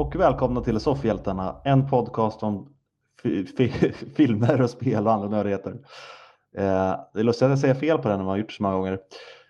[0.00, 2.74] Och välkomna till Soffhjältarna, en podcast om
[3.22, 3.68] fi fi
[4.16, 5.70] filmer och spel och andra nördigheter.
[6.56, 8.54] Eh, det är lustigt att jag säger fel på den när man har gjort det
[8.54, 8.98] så många gånger.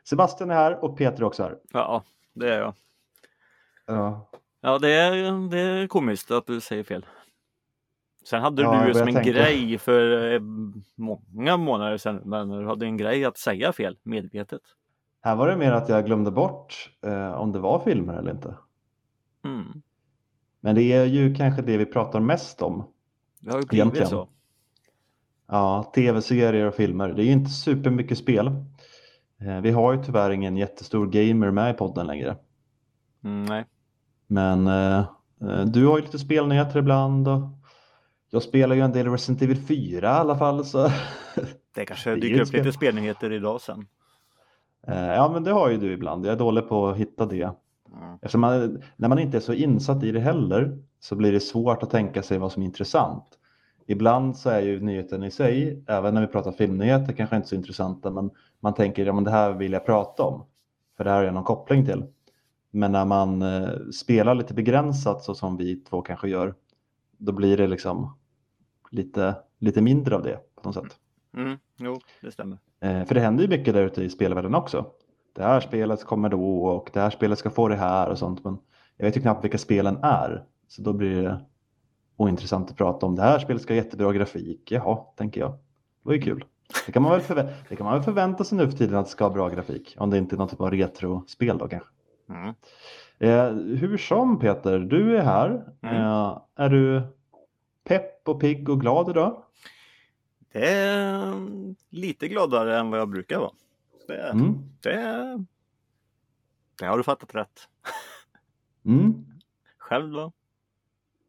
[0.04, 1.58] Sebastian är här och Peter är också här.
[1.72, 2.02] Ja,
[2.34, 2.74] det är jag.
[3.86, 4.30] Ja,
[4.60, 7.06] Ja, det är, det är komiskt att du säger fel.
[8.24, 9.30] Sen hade Ja, du ju som en tänka.
[9.30, 10.40] grej för eh,
[10.94, 14.62] många månader sedan, men du hade en grej att säga fel medvetet.
[15.22, 18.54] här var det mer att jag glömde bort eh, om det var filmer eller inte.
[19.44, 19.82] Mm.
[20.60, 22.84] Men det är ju kanske det vi pratar mest om.
[23.40, 24.08] Det har ju blivit Egentligen.
[24.08, 24.28] så.
[25.48, 27.08] Ja, tv-serier och filmer.
[27.08, 28.46] Det är ju inte supermycket spel.
[29.40, 32.36] Eh, vi har ju tyvärr ingen jättestor gamer med i podden längre.
[33.24, 33.64] Mm, nej.
[34.26, 34.98] Men eh,
[35.42, 37.40] eh, du har ju lite spelnyheter ibland och
[38.30, 40.64] jag spelar ju en del Resident Evil 4 i alla fall.
[40.64, 40.90] Så,
[41.74, 42.64] Det kanske Det dyker ett upp spel.
[42.64, 43.86] lite spelnyheter idag sen.
[44.86, 46.26] eh, ja, men det har ju du ibland.
[46.26, 47.50] Jag är dålig på att hitta det.
[47.96, 48.14] Mm.
[48.14, 51.82] Eftersom man, när man inte är så insatt i det heller så blir det svårt
[51.82, 53.24] att tänka sig vad som är intressant.
[53.86, 57.54] Ibland så är ju nyheten i sig, även när vi pratar filmnyheter, kanske inte så
[57.54, 58.30] intressanta, men
[58.60, 60.46] man tänker ja, men det här vill jag prata om,
[60.96, 62.04] för det här har jag någon koppling till.
[62.70, 66.54] Men när man eh, spelar lite begränsat så som vi två kanske gör,
[67.18, 68.18] då blir det liksom
[68.90, 70.96] lite, lite mindre av det på något sätt.
[71.36, 71.58] Mm.
[71.76, 72.58] Jo, det stämmer.
[72.80, 74.86] Eh, för det händer ju mycket där ute i spelvärlden också.
[75.32, 78.44] Det här spelet kommer då och det här spelet ska få det här och sånt.
[78.44, 78.58] Men
[78.96, 80.44] jag vet ju knappt vilka spelen är.
[80.68, 81.40] Så då blir det
[82.16, 83.16] ointressant att prata om.
[83.16, 84.72] Det här spelet ska ha jättebra grafik.
[84.72, 85.50] Jaha, tänker jag.
[85.50, 85.56] Det
[86.02, 86.44] var ju kul.
[86.86, 89.06] Det kan man väl, förvä- det kan man väl förvänta sig nu för tiden att
[89.06, 89.96] det ska ha bra grafik.
[89.98, 91.88] Om det inte är något typ av retrospel då kanske.
[92.28, 92.54] Mm.
[93.18, 95.64] Eh, hur som Peter, du är här.
[95.82, 95.96] Mm.
[95.96, 97.02] Eh, är du
[97.84, 99.42] pepp och pigg och glad idag?
[100.52, 103.50] Det är mm, lite gladare än vad jag brukar vara.
[104.10, 104.58] Det, Mm.
[104.80, 105.44] det,
[106.78, 107.68] det har du fattat rätt.
[108.84, 109.24] Mm.
[109.78, 110.32] Själv då?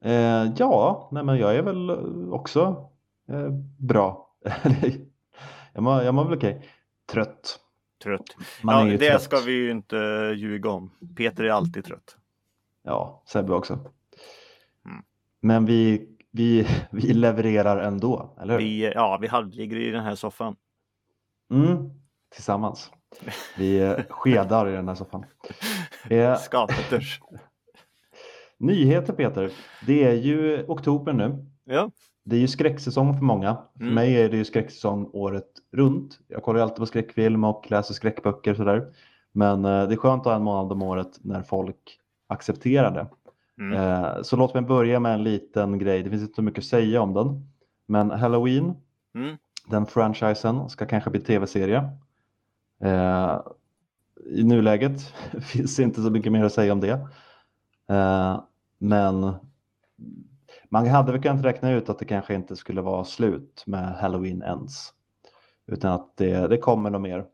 [0.02, 1.90] Eh, ja, nej men jag är väl
[2.34, 2.90] också
[3.30, 4.36] eh, bra.
[5.74, 6.70] jag, mår, jag mår väl okej.
[7.06, 7.60] Trött.
[8.04, 8.36] Trött.
[8.64, 9.22] Man ja, det trött.
[9.22, 9.96] ska vi ju inte
[10.38, 10.92] ljuga om.
[11.18, 12.18] Peter är alltid trött.
[12.84, 13.74] Ja, Sebbe också.
[14.86, 15.04] Mm.
[15.40, 18.60] Men vi, vi, vi levererar ändå, eller hur?
[18.66, 20.56] Vi, ja, vi halvligger i den här soffan.
[21.52, 21.90] Mm,
[22.34, 22.92] tillsammans.
[23.58, 25.26] Vi eh, skedar i den här soffan.
[26.10, 27.20] Eh, Skapeters.
[28.58, 29.52] nyheter Peter.
[29.88, 31.46] Det är ju oktober nu.
[31.66, 31.92] Ja.
[32.24, 33.58] Det är ju skräcksäsong för många.
[33.78, 33.94] För Mm.
[33.96, 36.20] mig är det ju skräcksäsong året runt.
[36.28, 38.94] Jag kollar alltid på skräckfilm och läser skräckböcker och sådär.
[39.32, 43.08] Men eh, det är skönt att ha en månad om året när folk accepterar det.
[43.64, 43.78] Mm.
[43.78, 46.04] Eh, så låt mig börja med en liten grej.
[46.04, 47.50] Det finns inte så mycket att säga om den.
[47.88, 48.74] Men Halloween,
[49.16, 49.38] Mm.
[49.68, 51.90] den franchisen, ska kanske bli tv-serie.
[52.82, 53.42] Eh,
[54.26, 55.02] I nuläget
[55.42, 57.08] finns inte så mycket mer att säga om det.
[57.90, 58.42] Eh,
[58.78, 59.34] men
[60.70, 64.42] man hade väl kunnat räkna ut att det kanske inte skulle vara slut med Halloween
[64.44, 64.94] ens.
[65.68, 67.26] Utan att det, det kommer nog mer.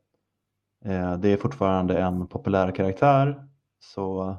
[0.86, 3.48] Eh, det är fortfarande en populär karaktär.
[3.80, 4.36] Så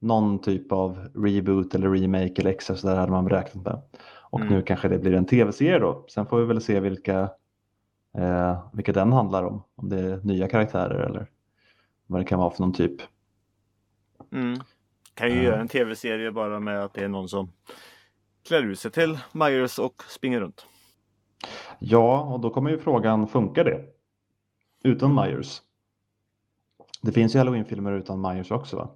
[0.00, 3.82] någon typ av reboot eller remake eller extra så där hade man räknat med.
[4.30, 4.52] Och Mm.
[4.52, 6.04] nu kanske det blir en tv-serie då.
[6.08, 7.30] Sen får vi väl se vilka,
[8.14, 9.62] eh, vilka den handlar om.
[9.74, 11.26] Om det är nya karaktärer eller
[12.06, 13.00] vad det kan vara för någon typ.
[14.32, 14.58] Mm.
[15.14, 15.42] Kan ju Ja.
[15.42, 17.52] göra en tv-serie bara med att det är någon som
[18.48, 20.66] klär ut sig till Myers och springer runt.
[21.78, 23.84] Ja, och då kommer ju frågan, funkar det?
[24.84, 25.62] Utan Myers?
[27.02, 28.90] Det finns ju Halloween-filmer utan Myers också va?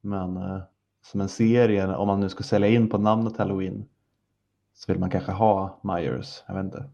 [0.00, 0.60] Men eh,
[1.02, 3.88] som en serie, om man nu ska sälja in på namnet Halloween
[4.74, 6.84] så vill man kanske ha Myers, jag vet inte.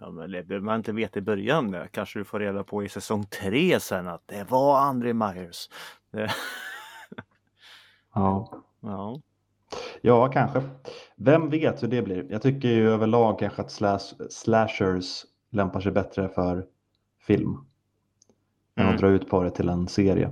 [0.00, 1.70] Ja, men det behöver man inte veta i början.
[1.70, 5.68] Det kanske du får reda på i säsong tre sen att det var André Myers.
[6.12, 6.30] Det,
[8.14, 8.62] Ja.
[8.80, 9.20] ja.
[10.00, 10.62] ja, kanske.
[11.16, 12.26] Vem vet hur det blir?
[12.30, 13.98] Jag tycker ju överlag kanske att slash,
[14.30, 16.66] slashers lämpar sig bättre för
[17.26, 17.56] film.
[18.76, 18.94] Än Mm.
[18.94, 20.30] att dra ut på det till en serie.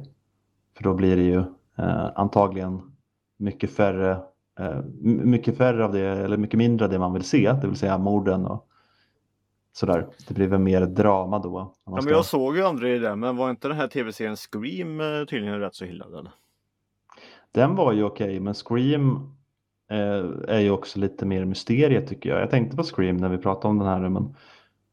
[0.77, 1.39] För då blir det ju
[1.79, 2.97] eh, antagligen
[3.37, 4.23] mycket färre,
[4.59, 4.81] eh,
[5.25, 7.99] mycket färre av det, eller mycket mindre av det man vill se, det vill säga
[7.99, 8.68] morden och
[9.79, 10.07] sådär.
[10.29, 11.75] Det blir väl mer drama då.
[11.85, 14.37] ja, men ska- jag såg ju André i den, men var inte den här tv-serien
[14.37, 16.15] Scream eh, tydligen rätt så hyllad?
[16.15, 16.33] Eller?
[17.53, 19.17] Den var ju okej, men Scream
[19.91, 22.41] eh, är ju också lite mer mysterie tycker jag.
[22.41, 24.35] Jag tänkte på Scream när vi pratade om den här, men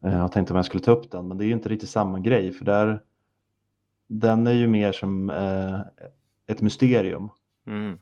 [0.06, 1.90] eh, jag tänkte om jag skulle ta upp den, men det är ju inte riktigt
[1.90, 3.02] samma grej, för där,
[4.08, 5.80] den är ju mer som eh,
[6.48, 7.30] ett mysterium.
[7.68, 7.98] Mm.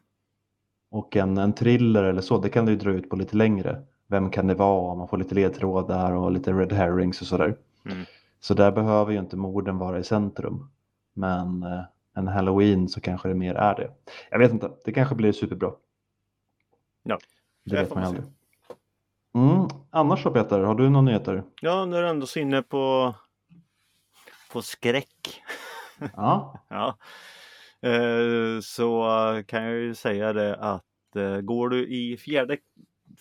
[0.92, 3.84] Och en, en thriller eller så, det kan du ju dra ut på lite längre.
[4.14, 4.96] Vem kan det vara?
[4.96, 7.58] Man får lite ledtrådar och lite red herrings och sådär.
[7.86, 8.06] Mm.
[8.40, 10.70] Så där behöver ju inte morden vara i centrum.
[11.14, 11.82] Men eh,
[12.16, 13.92] en halloween så kanske det mer är det.
[14.32, 15.72] Jag vet inte, det kanske blir superbra.
[17.04, 17.18] Ja,
[17.66, 18.26] det vet man ju aldrig.
[19.36, 19.68] Mm.
[19.90, 21.44] Annars då Peter, har du några nyheter?
[21.62, 23.16] Ja, nu är du ändå så inne på,
[24.52, 25.42] på skräck.
[26.16, 26.98] Ja, Ja.
[27.90, 29.04] Eh, Så
[29.48, 32.58] kan jag ju säga det att eh, går du i fjärde,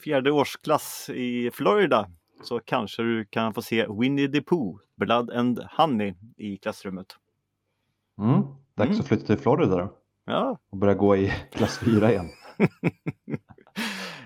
[0.04, 2.10] fjärde årsklass i Florida
[2.42, 7.16] så kanske du kan få se Winnie the Pooh, Blood and Honey i klassrummet.
[8.18, 8.42] mm.
[8.76, 9.00] dags Mm.
[9.00, 9.92] att flytta till Florida då
[10.24, 12.28] Ja, och börja gå i klass 4 igen.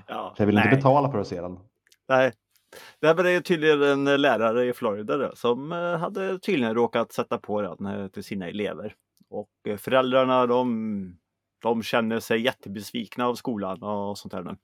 [0.06, 0.34] ja.
[0.38, 0.64] Jag vill nej.
[0.64, 1.58] inte betala för att se den.
[2.08, 2.32] Nej.
[3.00, 7.12] Det här var det tydligen en lärare i Florida då, som eh, hade tydligen råkat
[7.12, 8.94] sätta på den eh, till sina elever.
[9.30, 11.18] Och eh, föräldrarna de,
[11.62, 14.56] de känner sig jättebesvikna av skolan och sånt nu.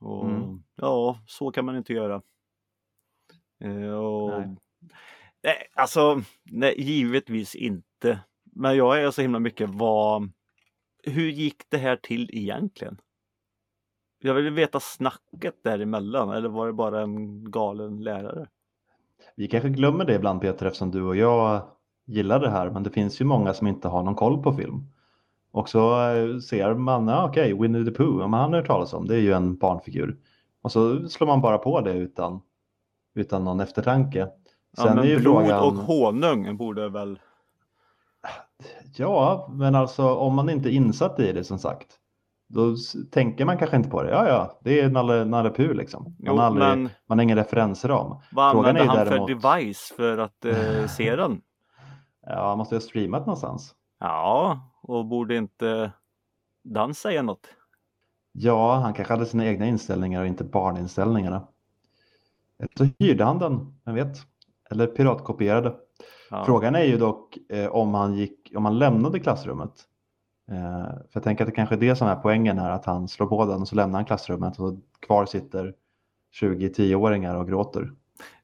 [0.00, 0.62] Och, Mm.
[0.76, 2.22] Ja, så kan man inte göra.
[3.64, 4.56] Eh, Och, Nej.
[5.42, 5.66] nej.
[5.74, 8.20] alltså, nej, givetvis inte.
[8.44, 10.30] Men jag är så himla mycket vad...
[11.02, 13.00] Hur gick det här till egentligen?
[14.22, 18.48] Jag vill veta snacket däremellan eller var det bara en galen lärare?
[19.36, 21.62] Vi kanske glömmer det ibland Peter eftersom du och jag
[22.06, 24.86] gillar det här men det finns ju många som inte har någon koll på film.
[25.52, 28.66] Och så eh, ser man, ja, okej, Winnie the Pooh, ja, men han har hört
[28.66, 30.16] talas om, det är ju en barnfigur.
[30.62, 32.40] Och så slår man bara på det utan,
[33.14, 34.18] utan någon eftertanke.
[34.76, 37.18] Ja, Sen men är ju blod frågan, och honung borde väl...
[38.96, 41.96] ja, men alltså om man inte är insatt i det som sagt,
[42.48, 42.76] då
[43.12, 44.10] tänker man kanske inte på det.
[44.10, 46.02] Ja, ja, det är Nalle, Nalle Puh liksom.
[46.02, 48.16] Man, Jo, har aldrig, men man har ingen referensram.
[48.32, 51.40] vad frågan är använde han däremot- för device för att eh, se den?
[52.26, 53.74] Ja, man måste ju ha streamat någonstans.
[54.00, 55.92] Ja, och borde inte
[56.62, 57.46] den säga något?
[58.32, 61.48] Ja, han kanske hade sina egna inställningar och inte barninställningarna.
[62.58, 64.18] Eller så hyrde han den, vem vet?
[64.70, 65.74] Eller piratkopierade.
[66.30, 66.44] Ja.
[66.44, 69.72] Frågan är ju dock eh, om, han gick, om han lämnade klassrummet.
[70.50, 73.08] Eh, för jag tänker att det kanske är det som är poängen här, att han
[73.08, 75.74] slår på den och så lämnar han klassrummet och kvar sitter
[76.40, 77.92] 20-10-åringar och gråter.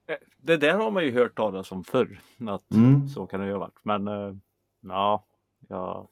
[0.07, 2.21] Eh, Det där har man ju hört talas om förr.
[2.49, 3.09] Att Mm.
[3.09, 3.81] Så kan det ju ha varit.
[3.83, 4.35] Men eh,
[4.81, 5.26] ja,
[5.69, 6.09] ja.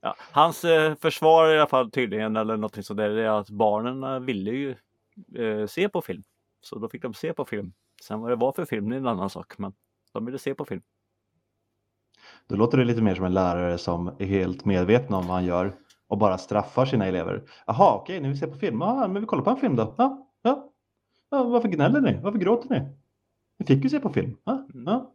[0.00, 0.16] ja.
[0.32, 4.50] Hans eh, försvar i alla fall tydligen eller någonting sådär är att barnen eh, ville
[4.50, 4.70] ju
[5.36, 6.22] eh, se på film.
[6.60, 7.72] Så då fick de se på film.
[8.02, 9.58] Sen vad det var för film är en annan sak.
[9.58, 9.72] Men
[10.12, 10.82] de ville se på film.
[12.46, 15.44] Då låter det lite mer som en lärare som är helt medveten om vad han
[15.44, 15.74] gör
[16.08, 17.42] och bara straffar sina elever.
[17.66, 18.80] Jaha, okej, ni vill se på film?
[18.80, 19.94] Ja, men vi kollar på en film då.
[19.98, 20.72] Ja, ja.
[21.30, 22.20] ja varför gnäller ni?
[22.22, 22.96] Varför gråter ni?
[23.58, 24.36] Ni fick ju se på film.
[24.44, 25.14] Ja, ja.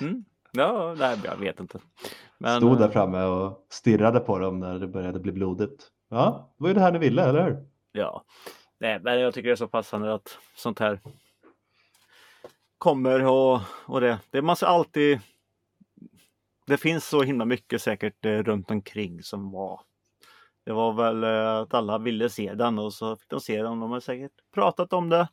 [0.00, 0.24] Mm.
[0.58, 1.80] Ja, nej, jag vet inte.
[2.38, 5.88] Men, Stod där eh, framme och stirrade på dem när det började bli blodigt.
[6.08, 7.66] Ja, det var ju det här ni ville, eller hur?
[7.92, 8.24] Ja,
[8.80, 11.00] nej, men jag tycker det är så passande att sånt här
[12.78, 14.18] kommer och, och det.
[14.30, 15.20] Det måste alltid.
[16.66, 19.80] Det finns så himla mycket säkert eh, runt omkring som var.
[20.64, 23.80] Det var väl eh, att alla ville se den och så fick de se den.
[23.80, 25.28] De har säkert pratat om det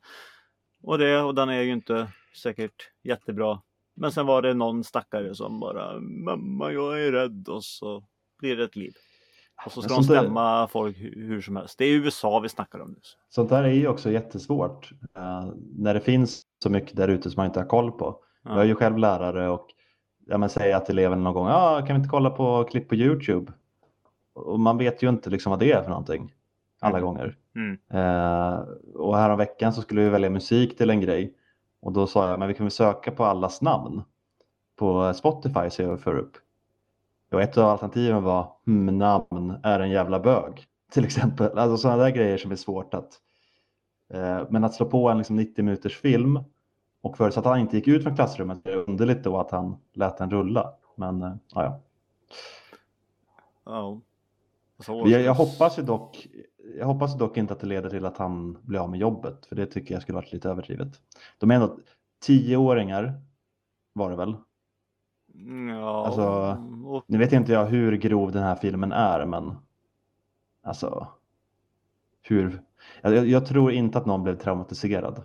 [0.83, 2.07] och det och den är ju inte
[2.43, 3.61] säkert jättebra.
[3.95, 8.03] Men sen var det någon stackare som bara mamma jag är rädd och så
[8.39, 8.93] blir det ett liv.
[9.65, 11.77] Och så ska de sånt där- stämma folk hu- hur som helst.
[11.77, 12.95] Det är USA vi snackar om nu.
[13.29, 17.39] Sånt där är ju också jättesvårt eh, när det finns så mycket där ute som
[17.39, 18.19] man inte har koll på.
[18.43, 18.51] Ja.
[18.51, 19.67] Jag är ju själv lärare och
[20.27, 22.95] ja, men säger till eleverna någon gång, ah, kan vi inte kolla på klipp på
[22.95, 23.51] Youtube?
[24.33, 26.33] Och man vet ju inte liksom vad det är för någonting
[26.81, 27.05] alla Mm.
[27.07, 27.37] gånger.
[27.55, 27.77] Mm.
[27.91, 28.59] Eh,
[28.95, 31.33] och här veckan så skulle vi välja musik till en grej
[31.85, 34.03] och då sa jag, men vi kan väl söka på allas namn
[34.75, 36.37] på Spotify ser jag för upp.
[37.31, 41.57] Och ett av alternativen var, hmm, namn är en jävla bög till exempel.
[41.57, 43.19] Alltså sådana där grejer som är svårt att
[44.13, 46.39] eh, men att slå på en liksom 90 minuters film
[47.01, 49.77] och förutsatt att han inte gick ut från klassrummet är det underligt då att han
[49.93, 50.73] lät den rulla.
[50.95, 51.81] Men eh, ja,
[53.65, 53.99] ja.
[54.87, 56.27] Jag, jag, hoppas ju dock,
[56.77, 59.55] jag hoppas dock inte att det leder till att han blir av med jobbet, för
[59.55, 61.01] det tycker jag skulle varit lite överdrivet.
[61.37, 61.77] De är ändå
[62.21, 63.21] tioåringar
[63.93, 64.35] var det väl?
[65.69, 69.55] Ja, Alltså, och, Nu vet inte jag hur grov den här filmen är, men
[70.63, 71.07] alltså
[72.21, 72.61] hur?
[73.01, 75.23] Jag, jag tror inte att någon blev traumatiserad.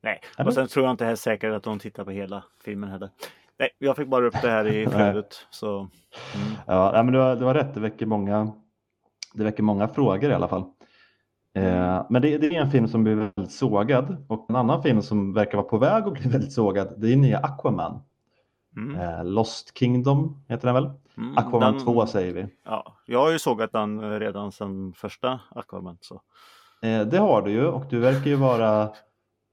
[0.00, 0.20] nej.
[0.38, 0.48] Eller?
[0.48, 3.10] och sen tror jag inte här säkert att de tittar på hela filmen heller.
[3.58, 5.46] Nej, jag fick bara upp det här i flödet.
[5.50, 5.88] Så, mm.
[6.66, 8.52] Ja, men du har, du har rätt, det väcker många,
[9.38, 10.64] det väcker många frågor i alla fall.
[11.54, 15.02] Eh, men det, det är en film som blir väldigt sågad och en annan film
[15.02, 18.00] som verkar vara på väg att bli väldigt sågad, det är nya Aquaman.
[18.76, 19.00] Mm.
[19.00, 20.90] Eh, Lost Kingdom heter den väl?
[21.16, 21.38] Mm.
[21.38, 22.46] Aquaman Den- 2 säger vi.
[22.64, 25.98] Ja, jag har ju sågat den eh, redan sedan första Aquaman.
[26.00, 26.14] Så.
[26.82, 28.90] Eh, det har du ju och du verkar ju vara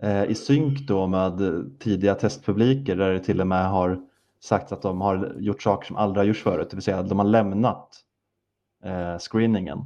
[0.03, 1.39] eh, i synk då med
[1.79, 3.99] tidiga testpubliker där det till och med har
[4.43, 7.09] sagt att de har gjort saker som aldrig har gjorts förut, det vill säga att
[7.09, 7.89] de har lämnat
[8.85, 9.79] eh, screeningen.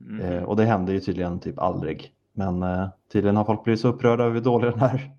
[0.00, 0.20] Mm.
[0.20, 2.12] Eh, och det händer ju tydligen typ aldrig.
[2.32, 5.10] Men eh, tydligen har folk blivit så upprörda över hur dålig den är.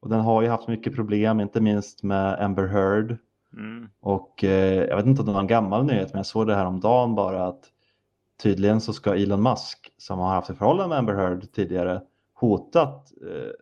[0.00, 3.16] Och den har ju haft mycket problem, inte minst med Amber Heard.
[3.52, 3.88] Mm.
[4.00, 6.54] Och eh, jag vet inte om det var en gammal nyhet, men jag såg det
[6.54, 7.64] här om dagen bara att
[8.42, 12.02] tydligen så ska Elon Musk, som har haft ett förhållande med Amber Heard tidigare,
[12.34, 13.52] hotat, eh,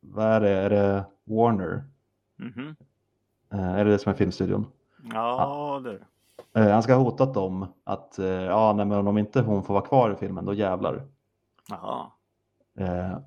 [0.00, 1.84] vad är det, är det Warner?
[2.36, 2.76] Mhm.
[3.52, 4.66] Eh, är det det som är filmstudion?
[5.12, 6.04] Ja, det är det.
[6.54, 9.74] Eh, han ska ha hotat dem att eh, ja, nej, men om inte hon får
[9.74, 11.02] vara kvar i filmen, då jävlar.
[11.68, 12.06] Jaha.
[12.78, 13.18] Eh,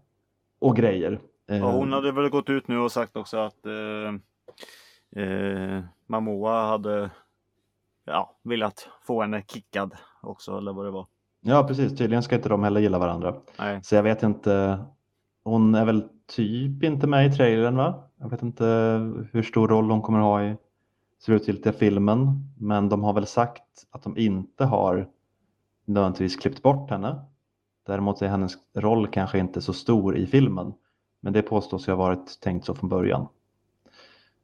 [0.59, 1.19] och grejer.
[1.45, 7.09] Ja, hon hade väl gått ut nu och sagt också att eh, eh, Mamoa hade
[8.05, 11.07] ja, velat få henne kickad också eller vad det var.
[11.41, 11.97] Ja, precis.
[11.97, 13.35] Tydligen ska inte de heller gilla varandra.
[13.59, 13.79] Nej.
[13.83, 14.79] Så jag vet inte.
[15.43, 18.03] Hon är väl typ inte med i trailern, va?
[18.19, 18.65] Jag vet inte
[19.31, 20.55] hur stor roll hon kommer ha i
[21.25, 22.49] slutgiltiga filmen.
[22.57, 25.09] Men de har väl sagt att de inte har
[25.85, 27.25] nödvändigtvis klippt bort henne.
[27.85, 30.73] Däremot är hennes roll kanske inte så stor i filmen.
[31.19, 33.27] Men det påstås ju ha varit tänkt så från början.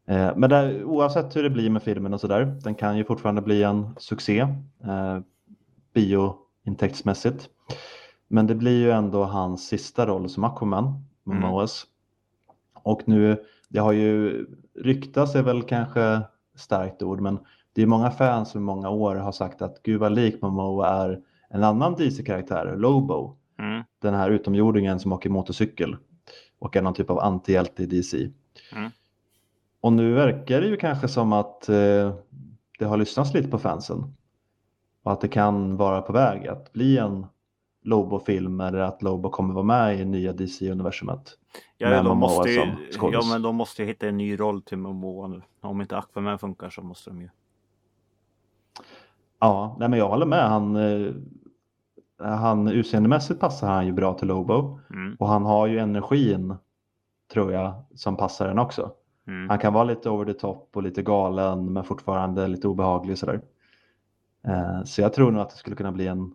[0.08, 3.42] Eh, Men där, oavsett hur det blir med filmen och sådär, den kan ju fortfarande
[3.42, 4.40] bli en succé
[4.84, 5.20] eh,
[5.94, 7.50] biointäktsmässigt.
[8.28, 11.86] Men det blir ju ändå hans sista roll som Aquaman, Momoas.
[12.74, 14.46] Och nu, det har ju
[14.76, 16.22] ryktats är väl kanske
[16.60, 17.40] starkt ord, men
[17.74, 20.88] det är många fans som i många år har sagt att gud vad lik Momoa
[20.88, 23.36] är en annan DC-karaktär, Lobo.
[23.60, 23.84] Mm.
[24.02, 25.96] Den här utomjordingen som åker motorcykel
[26.60, 28.18] och är någon typ av antihjälte i DC.
[28.76, 28.92] Mm.
[29.82, 32.14] Och nu verkar det ju kanske som att eh,
[32.80, 34.16] det har lyssnats lite på fansen.
[35.04, 37.26] Och att det kan vara på väg att bli en
[37.82, 41.38] Lobo-film eller att Lobo kommer vara med i nya DC-universumet.
[41.78, 42.62] Ja, Med de måste ju,
[43.12, 45.42] ja, men de måste ju hitta en ny roll till Momoa nu.
[45.62, 47.30] Om inte Aquaman funkar så måste de ju.
[49.40, 50.50] Ja, nej men jag håller med.
[50.50, 51.12] Han, eh,
[52.38, 55.16] han utseendemässigt passar han ju bra till Lobo Mm.
[55.20, 56.56] och han har ju energin
[57.34, 58.92] tror jag som passar den också.
[59.28, 59.50] Mm.
[59.50, 63.42] Han kan vara lite over the top och lite galen men fortfarande lite obehaglig sådär.
[64.48, 66.34] Eh, Så jag tror nog att det skulle kunna bli en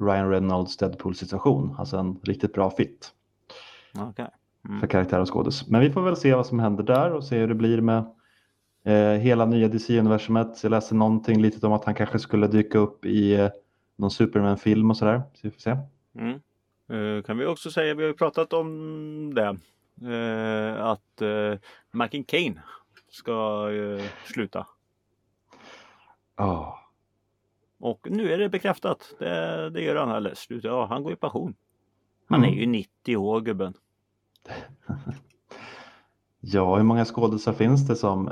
[0.00, 3.12] Ryan Reynolds Deadpool situation, alltså en riktigt bra fit
[3.98, 4.28] Okej.
[4.68, 4.80] Mm.
[4.80, 5.68] för karaktär och skådis.
[5.68, 8.04] Men vi får väl se vad som händer där och se hur det blir med
[8.84, 10.62] eh, hela nya DC-universumet.
[10.62, 13.50] Jag läste någonting litet om att han kanske skulle dyka upp i eh,
[13.96, 15.22] någon Superman-film och sådär.
[15.34, 15.76] Så vi får se.
[16.18, 16.40] Mm.
[16.88, 19.56] Eh, kan vi också säga, vi har ju pratat om det,
[20.12, 21.58] eh, att uh,
[21.92, 22.60] Michael Caine
[23.08, 24.66] ska eh, sluta.
[26.36, 26.85] Ja,
[27.86, 29.14] Och nu är det bekräftat.
[29.18, 30.10] Det, det gör han.
[30.10, 31.54] Eller ja, han går i pension.
[32.28, 32.60] Han är Mm.
[32.60, 33.74] ju 90 år gubben.
[36.40, 38.30] Ja, hur många skådisar finns det som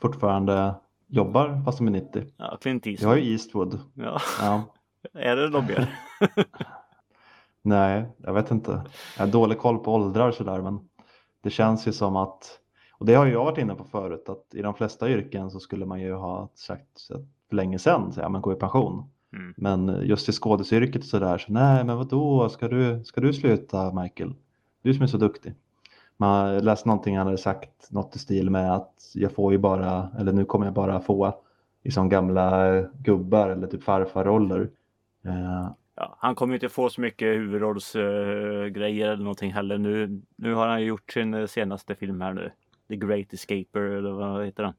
[0.00, 0.74] fortfarande
[1.06, 2.24] jobbar fast de är 90?
[2.36, 3.08] Ja, Clint Eastwood.
[3.10, 3.80] har ju Eastwood.
[3.94, 4.20] Ja.
[4.40, 4.62] Ja.
[5.20, 5.94] Är det någon mer?
[7.62, 8.82] Nej, jag vet inte.
[9.18, 10.88] Jag har dålig koll på åldrar sådär, men
[11.42, 12.58] det känns ju som att,
[12.92, 15.60] och det har ju jag varit inne på förut, att i de flesta yrken så
[15.60, 17.08] skulle man ju ha sagt
[17.50, 19.10] för länge sedan, så ja, men gå i pension.
[19.32, 19.54] Mm.
[19.56, 23.92] Men just i skådisyrket och sådär, så nej, men vadå, ska du, ska du sluta
[23.92, 24.34] Michael?
[24.82, 25.54] Du som är så duktig.
[26.16, 30.08] Man läste någonting han hade sagt, något i stil med att jag får ju bara,
[30.18, 31.34] eller nu kommer jag bara få
[31.84, 34.70] liksom gamla eh, gubbar eller typ farfarroller.
[35.24, 39.78] Eh, Ja, han kommer inte få så mycket huvudrollsgrejer eller någonting heller.
[39.78, 42.52] Nu, nu har han gjort sin eh, senaste film här nu.
[42.88, 44.72] The Great Escaper eller vad heter den?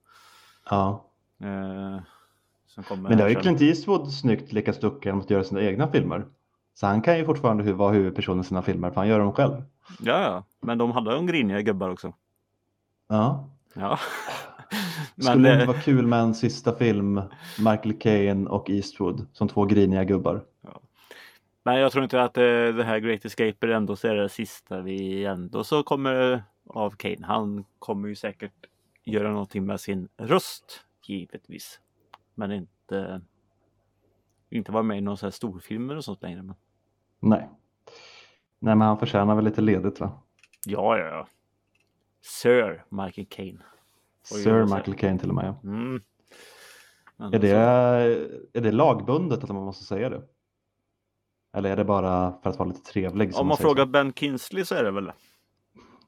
[0.70, 1.06] ja.
[1.42, 2.00] Eh,
[2.74, 5.62] som kommer Men det har ju Clint Eastwood snyggt lyckats ducka genom att göra sina
[5.62, 6.26] egna filmer.
[6.74, 9.64] Så han kan ju fortfarande vara huvudperson i sina filmer, för han gör dem själv.
[10.00, 12.14] Ja, ja, men de hade ju griniga gubbar också.
[13.08, 13.50] Ja.
[13.74, 14.00] Ja.
[15.18, 17.22] Skulle men det inte vara kul med en sista film,
[17.58, 20.42] Michael Caine och Eastwood, som två griniga gubbar?
[21.64, 24.82] men jag tror inte att eh, det här Great Escaper ändå så är det sista
[24.82, 27.26] vi ändå så kommer av Kane.
[27.26, 28.66] Han kommer ju säkert
[29.04, 31.80] göra någonting med sin röst givetvis.
[32.36, 33.22] Men inte
[34.52, 36.44] inte vara med i någon så här storfilmer och sånt längre.
[36.44, 36.56] Men...
[37.20, 37.50] Nej.
[38.60, 40.12] Nej, men han förtjänar väl lite ledigt va?
[40.66, 41.28] Ja, ja, ja.
[42.22, 43.64] Sir Michael Caine.
[44.24, 44.62] Sir.
[44.62, 45.46] Michael Caine till och med.
[45.46, 45.70] Ja.
[45.70, 46.02] Mm.
[47.34, 47.52] Är, det,
[48.54, 50.22] är det lagbundet att man måste säga det?
[51.54, 53.34] Eller är det bara för att vara lite trevlig?
[53.34, 53.90] som Om man säger frågar så?
[53.90, 55.14] Ben Kingsley så är det väl det.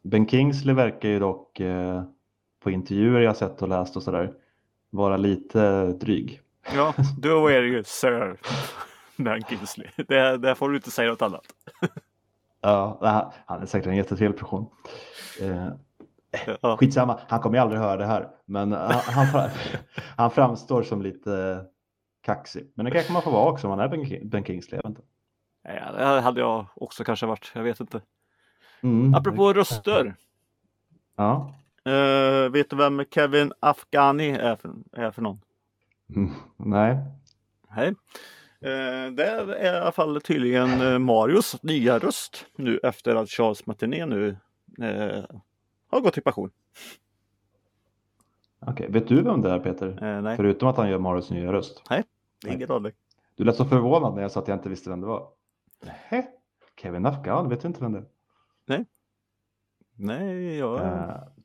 [0.02, 2.04] Ben Kingsley verkar ju dock eh,
[2.60, 4.34] på intervjuer jag sett och läst och sådär
[4.94, 6.42] vara lite dryg.
[6.76, 8.38] Ja, då är det ju Sir
[9.18, 9.88] Ben Kingsley.
[9.96, 11.46] Det, där får du inte säga något annat.
[12.62, 14.70] Ja, det han är säkert en jättetrevlig person.
[15.42, 15.68] Eh,
[16.62, 16.78] Ja.
[16.78, 18.30] Skitsamma, han kommer ju aldrig höra det här.
[18.46, 19.50] Men han, han, fra-
[20.18, 21.66] han framstår som lite
[22.22, 22.72] kaxig.
[22.76, 24.78] Men det kanske man får vara också om man är ben Kingsley.
[24.84, 25.02] Jag vet inte.
[25.64, 27.52] Ja, det hade jag också kanske varit.
[27.56, 28.02] Jag vet inte.
[28.84, 29.14] Mm.
[29.16, 30.16] Apropå röster.
[31.16, 31.56] Ja.
[31.86, 35.40] Eh, vet du vem Kevin Afghani är för, är för någon?
[36.16, 36.32] Mm.
[36.58, 36.98] Nej.
[37.76, 37.88] Nej.
[38.62, 43.66] Eh, det är i alla fall tydligen eh, Marios nya röst nu efter att Charles
[43.66, 44.38] Martinet nu
[45.90, 46.52] har gått i pension.
[48.60, 50.22] Okej, vet du vem det är Peter?
[50.22, 51.82] Nej, Förutom att han gör Marios nya röst.
[51.90, 52.92] det är ingen aning.
[53.36, 55.28] Du lät så förvånad när jag sa att jag inte visste vem det var.
[55.84, 56.28] Nähä?
[56.82, 58.06] Kevin Afghan, vet du inte vem det är?
[59.96, 60.80] Nej, jag...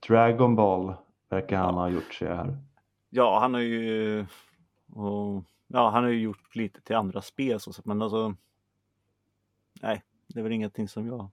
[0.07, 0.95] Dragon Ball
[1.29, 2.59] verkar han ha gjort, jag här.
[3.11, 4.27] Ja, han har ju
[4.93, 8.35] och, ja, han har ju gjort lite till andra spel så, men alltså.
[9.83, 11.31] Nej, det är väl ingenting som jag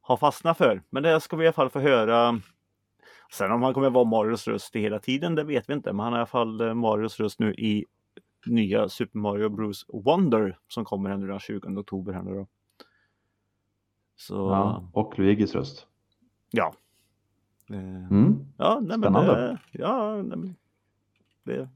[0.00, 0.82] har fastnat för.
[0.90, 2.40] Men det ska vi i alla fall få höra.
[3.32, 5.92] Sen om han kommer vara Marios röst hela tiden, det vet vi inte.
[5.92, 7.84] Men han är i alla fall eh, Marios röst nu i
[8.46, 12.46] nya Super Mario Bros Wonder som kommer nu den 20 oktober här nu då.
[14.16, 15.86] Så Ja, och Luigis röst.
[16.50, 16.74] ja.
[17.70, 18.46] Eh, Mm.
[18.56, 19.34] Ja, nej, men Spännande.
[19.34, 20.54] det, ja, nej, men
[21.44, 21.68] det,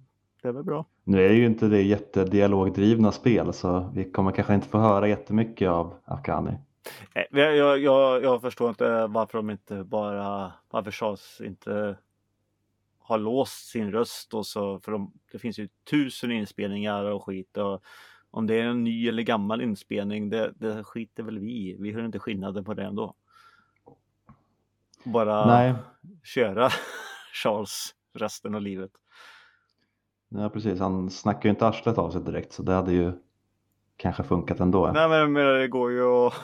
[0.42, 0.84] det är väl bra.
[1.04, 5.68] Nu är ju inte det jättedialogdrivna spel så vi kommer kanske inte få höra jättemycket
[5.68, 6.52] av Afghani.
[7.30, 11.96] Jag, jag, jag, jag förstår inte varför de inte bara, varför Charles inte
[12.98, 17.56] har låst sin röst och så, för de, det finns ju tusen inspelningar och skit
[17.56, 17.82] och
[18.30, 21.76] om det är en ny eller gammal inspelning, det, det skiter väl vi i.
[21.78, 23.14] Vi hör inte skillnaden på det ändå.
[25.04, 25.74] Bara Nej,
[26.24, 26.68] köra
[27.42, 28.90] Charles resten av livet.
[30.28, 30.80] ja, precis.
[30.80, 33.12] Han snackar ju inte arslet av sig direkt så det hade ju
[33.96, 34.90] kanske funkat ändå.
[34.94, 36.34] Nej men menar, det går ju att...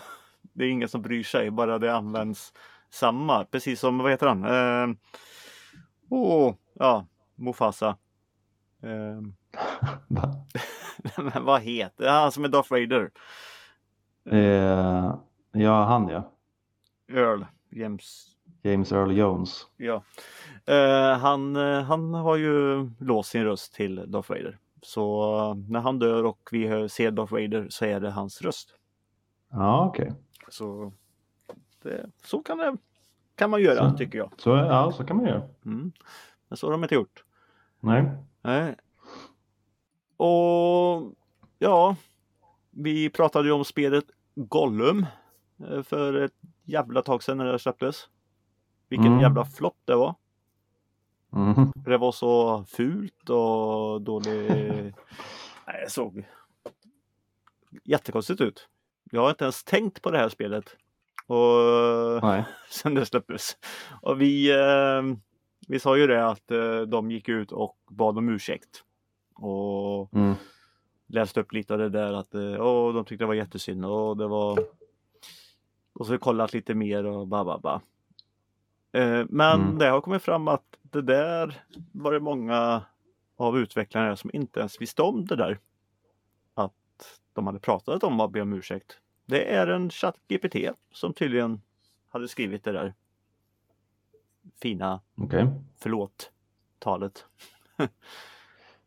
[0.52, 2.52] Det är ingen som bryr sig, bara det används
[2.90, 3.44] samma.
[3.44, 4.44] Precis som, vad heter han?
[4.44, 4.96] Eh,
[6.08, 7.96] oh, ja, Mufasa.
[8.82, 9.20] Eh,
[10.08, 10.46] Va?
[11.16, 13.10] men vad heter han som är Darth Vader?
[14.30, 15.14] Eh,
[15.52, 16.32] ja, han ja.
[17.12, 18.26] Earl James.
[18.62, 19.66] James Earl Jones.
[19.76, 20.02] Ja.
[20.66, 24.58] Eh, han, eh, han har ju låst sin röst till Darth Vader.
[24.82, 28.42] Så eh, när han dör och vi hör- ser Darth Vader så är det hans
[28.42, 28.74] röst.
[29.50, 30.12] Ja, okej.
[30.48, 30.92] Så
[31.82, 32.76] det, så kan, det,
[33.34, 33.96] kan man göra Så.
[33.96, 34.32] tycker jag.
[34.38, 35.42] Så, ja, så kan man göra.
[35.64, 35.92] Mm.
[36.48, 37.24] Men så har de inte gjort.
[37.80, 38.10] Nej.
[38.42, 38.76] Nej.
[40.16, 41.12] Och
[41.58, 41.96] ja,
[42.70, 45.06] vi pratade ju om spelet Gollum
[45.70, 46.32] eh, för ett
[46.64, 48.08] jävla tag sedan när det släpptes.
[48.88, 49.20] Vilken Mm.
[49.20, 50.14] jävla flopp det var.
[51.30, 51.72] Mhm.
[51.74, 54.48] Det var så fult och dålig...
[55.66, 56.24] Nej, det såg
[57.84, 58.68] jättekonstigt ut.
[59.10, 60.76] Jag har inte ens tänkt på det här spelet.
[61.26, 62.44] Och Nej.
[62.70, 63.56] sen det släpptes.
[64.02, 65.02] Och vi, eh,
[65.68, 68.84] vi sa ju det att eh, de gick ut och bad om ursäkt.
[69.34, 70.34] Och Mm.
[71.06, 74.16] läste upp lite av det där att eh, åh, de tyckte det var jättesynd och
[74.16, 74.58] det var
[75.92, 77.80] och så kollat lite mer och ba ba ba.
[78.98, 79.78] Eh, men Mm.
[79.78, 82.82] det har kommit fram att det där var det många
[83.36, 85.58] av utvecklarna som inte ens visste om det där.
[86.54, 88.98] Att de hade pratat om att be om ursäkt.
[89.26, 90.56] Det är en ChatGPT
[90.92, 91.60] som tydligen
[92.08, 92.94] hade skrivit det där
[94.62, 95.46] fina Okej.
[95.78, 97.26] förlåt-talet.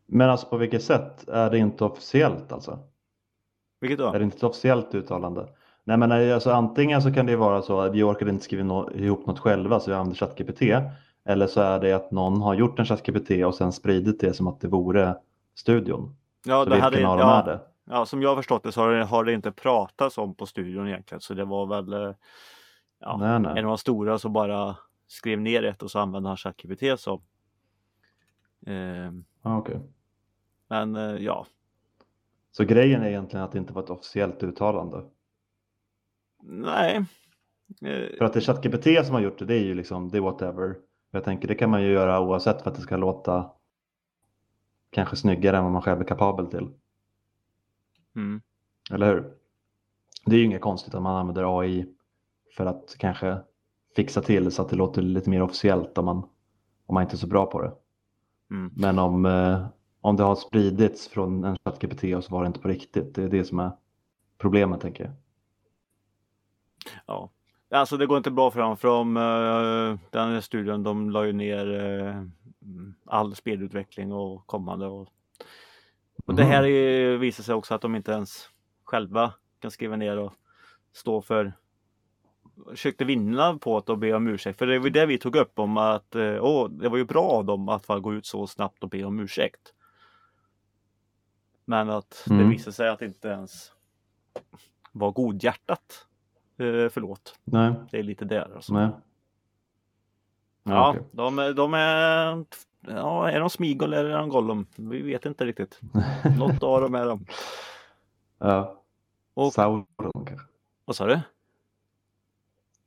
[0.06, 1.28] Men alltså på vilket sätt?
[1.28, 2.78] Är det inte officiellt alltså?
[3.80, 4.12] Vilket då?
[4.12, 5.48] Är det inte ett officiellt uttalande?
[5.84, 8.64] Nej men eh, alltså, antingen så kan det vara så att vi orkade inte skriva
[8.64, 10.62] nå- ihop något själva så vi använder ChatGPT.
[11.24, 14.46] Eller så är det att någon har gjort en ChatGPT och sen spridit det som
[14.46, 15.14] att det vore
[15.54, 16.16] studion.
[16.46, 17.60] Ja, Så det hade, av ja, det?
[17.84, 20.46] Ja, som jag har förstått det så har det, har det inte pratats om på
[20.46, 21.20] studion egentligen.
[21.20, 22.14] Så det var väl eh,
[23.00, 23.52] ja, Nej, nej.
[23.58, 27.22] en av de stora som bara skrev ner ett och så använde han ChatGPT som.
[28.66, 29.80] Eh, Ah, okej.
[30.68, 31.46] men eh, ja,
[32.52, 35.02] Så grejen är egentligen att det inte var ett officiellt uttalande.
[36.42, 36.96] Nej.
[37.82, 40.16] Eh, För att det är ChatGPT som har gjort det, det är ju liksom, det
[40.18, 40.76] är whatever.
[41.10, 43.50] Jag tänker det kan man ju göra oavsett för att det ska låta
[44.90, 46.68] kanske snyggare än vad man själv är kapabel till.
[48.16, 48.40] mm,
[48.90, 49.34] Eller hur?
[50.26, 51.86] Det är ju inget konstigt att man använder AI
[52.56, 53.38] för att kanske
[53.96, 56.16] fixa till så att det låter lite mer officiellt om man,
[56.86, 57.72] om man inte är så bra på det.
[58.50, 58.72] mm.
[58.76, 59.66] Men om, eh,
[60.00, 63.22] om det har spridits från en ChatGPT och så var det inte på riktigt, det
[63.22, 63.70] är det som är
[64.38, 65.12] problemet tänker jag.
[67.06, 67.30] Ja.
[67.70, 68.76] Alltså det går inte bra för dem.
[68.76, 72.16] För de, eh, den här studion de la ju ner eh,
[72.62, 74.86] mm, all spelutveckling och kommande.
[74.86, 75.08] Och,
[76.26, 76.52] och det Mhm.
[76.52, 78.48] här är, visar sig också att de inte ens
[78.84, 80.32] själva kan skriva ner och
[80.92, 81.52] stå för
[82.70, 84.58] försökte vinna på att be om ursäkt.
[84.58, 87.22] För det var det vi tog upp om att eh, åh, det var ju bra
[87.24, 89.72] av dem att gå ut så snabbt och be om ursäkt.
[91.64, 92.50] Men att det Mm.
[92.50, 93.72] visade sig att det inte ens
[94.92, 96.06] var godhjärtat.
[96.62, 98.72] Eh, förlåt, Nej, det är lite där alltså.
[98.74, 98.88] nej.
[100.64, 101.02] Ja, okej.
[101.12, 102.44] de, är- de är...
[102.86, 104.66] Ja, är de Smigol eller är de Gollum?
[104.76, 105.80] Vi vet inte riktigt.
[106.38, 107.26] Något av dem är de.
[108.38, 108.82] Ja.
[109.34, 109.86] Och- Sauron
[110.26, 110.46] kanske.
[110.84, 111.20] Vad sa du?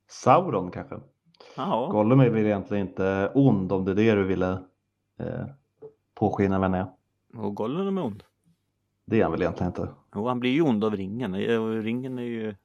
[0.07, 0.95] Sauron kanske.
[1.55, 4.51] Ja, Gollum är väl egentligen inte ond om det är det du ville
[5.19, 5.45] eh,
[6.15, 6.85] påskina vem är.
[7.37, 8.23] och Gollum är ond.
[9.05, 9.89] Det är han väl egentligen inte.
[10.15, 11.35] Jo, han blir ju ond av ringen.
[11.35, 12.55] Eh, Ringen är ju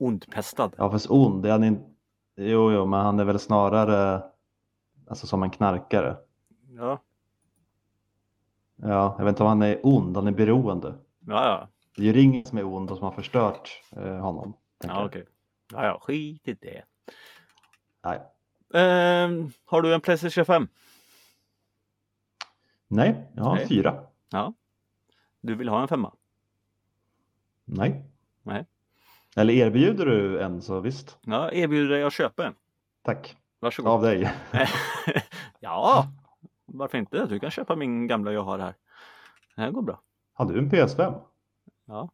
[0.00, 0.70] ondpestad.
[0.78, 1.94] Ja fast ond, är han in...
[2.36, 4.22] jo, jo men han är väl snarare
[5.08, 6.16] alltså som en knarkare.
[6.76, 7.02] Ja,
[8.82, 10.94] Ja, jag vet inte om han är ond, han är beroende.
[11.26, 11.68] ja, ja.
[11.96, 14.54] Det är ju ringen som är ond och som har förstört eh, honom.
[14.84, 15.26] Ja, okej.
[15.72, 16.82] Ja, ja, skit i det.
[18.04, 18.20] Nej.
[18.74, 20.68] Ehm, har du en Playstation 5?
[22.88, 23.68] Nej, jag har Nej.
[23.68, 24.02] fyra.
[24.30, 24.52] Ja.
[25.40, 26.12] Du vill ha en femma?
[27.64, 28.04] Nej.
[28.42, 28.66] Nej.
[29.36, 31.18] Eller erbjuder du en så visst.
[31.26, 32.54] Ja, erbjuder dig att köpa en.
[33.04, 33.36] Tack.
[33.60, 33.92] Varsågod.
[33.92, 34.32] Av dig.
[35.60, 36.06] ja,
[36.66, 37.26] varför inte?
[37.26, 38.74] Du kan köpa min gamla jag har här.
[39.56, 40.00] Det här går bra.
[40.34, 41.20] Har du en PS5?
[41.86, 42.08] Ja.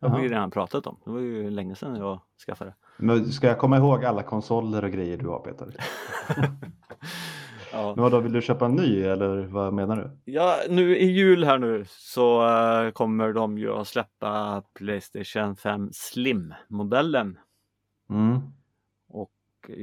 [0.00, 0.96] Det har vi ju redan pratat om.
[1.04, 2.74] Det var ju länge sedan jag skaffade.
[2.96, 5.74] Men ska jag komma ihåg alla konsoler och grejer du har Peter?
[7.78, 7.92] Ja.
[7.94, 10.32] Men vadå, vill du köpa en ny eller vad menar du?
[10.32, 15.88] ja, nu i jul här nu så eh, kommer de ju att släppa Playstation 5
[15.92, 17.38] Slim-modellen.
[18.10, 18.38] Mm.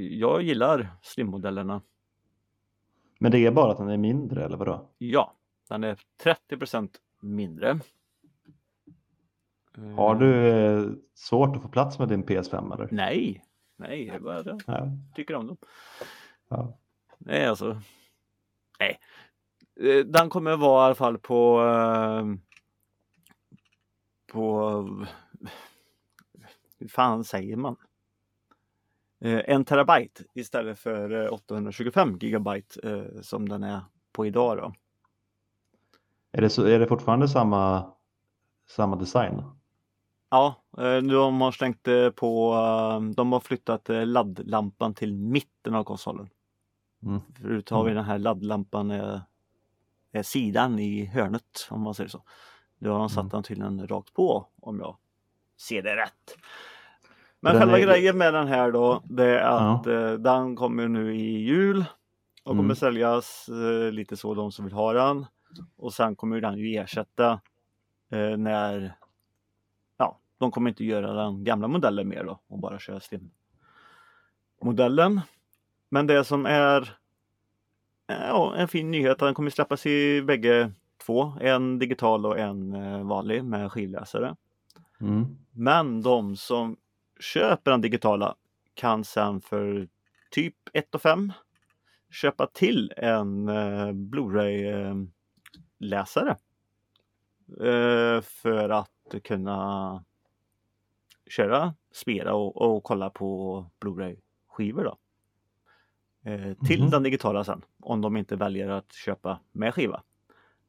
[0.10, 1.81] Jag gillar Slim-modellerna.
[3.19, 4.89] Men det är bara att den är mindre eller vadå?
[4.97, 5.34] Ja,
[5.69, 5.97] den är
[6.49, 6.89] 30%
[7.21, 7.79] mindre.
[9.97, 12.88] Har du eh, svårt att få plats med din PS5 eller?
[12.91, 13.43] Nej,
[13.75, 14.88] nej, jag bara Ja.
[15.15, 15.58] tycker om dem.
[16.49, 16.77] Ja.
[17.25, 17.81] Nej, alltså.
[18.79, 18.99] Nej.
[19.79, 22.25] Eh, Den kommer vara i alla fall på eh,
[24.33, 24.69] på
[26.79, 27.75] hur fan säger man?
[29.21, 34.73] Eh, En terabyte istället för eh, 825 gigabyte eh, som den är på idag då.
[36.31, 37.93] Är, det så, är det fortfarande samma,
[38.69, 39.43] samma design?
[40.29, 40.55] Ja,
[41.09, 46.29] de har slängt på, eh, de har flyttat laddlampan till mitten av konsolen.
[47.05, 47.21] Mm.
[47.41, 47.95] Förut har vi Mm.
[48.03, 49.19] den här laddlampan eh,
[50.23, 52.23] sidan i hörnet om man säger så.
[52.77, 53.29] Nu har de satt Mm.
[53.29, 54.97] den tydligen rakt på om jag
[55.57, 56.37] ser det rätt.
[57.39, 59.75] Men Den själva är- grejen med den här då det är Ja.
[59.79, 61.85] att eh, den kommer nu i jul
[62.43, 62.75] och kommer Mm.
[62.75, 65.25] säljas eh, lite så de som vill ha den.
[65.77, 67.31] Och sen kommer den ju ersätta
[68.11, 68.95] eh, när
[69.97, 73.31] ja, de kommer inte göra den gamla modellen mer då och bara köra Slim
[74.61, 75.21] modellen.
[75.95, 76.81] Men det som är
[78.08, 80.71] eh, ja, en fin nyhet, den kommer släppas i bägge
[81.05, 84.36] två, en digital och en eh, vanlig med skivläsare.
[85.01, 85.38] Mm.
[85.51, 86.77] Men de som
[87.19, 88.36] köper den digitala
[88.73, 89.88] kan sen för
[90.31, 91.34] typ 1 5
[92.12, 95.08] köpa till en eh, Blu-ray
[95.79, 96.36] läsare.
[97.62, 100.03] Eh, för att kunna
[101.29, 104.97] köra, spela och, och kolla på Blu-ray skivor då.
[106.25, 106.89] Eh, till Mhm.
[106.89, 110.01] den digitala sen om de inte väljer att köpa med skiva.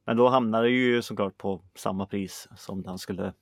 [0.05, 3.33] Men då hamnar det ju såklart på samma pris som den skulle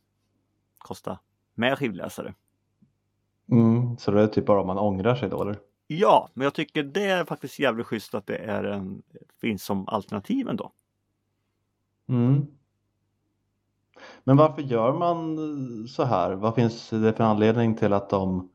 [0.78, 1.20] kosta
[1.56, 2.34] med skivläsare.
[3.52, 3.98] Mm.
[3.98, 5.60] Så det är typ bara om man ångrar sig då eller?
[5.88, 9.04] Ja, men jag tycker det är faktiskt jävligt schysst att det är en,
[9.42, 10.72] finns som alternativ ändå.
[12.10, 12.48] Mm.
[14.24, 15.38] Men varför gör man
[15.88, 16.34] så här?
[16.34, 18.50] Vad finns det för anledning till att de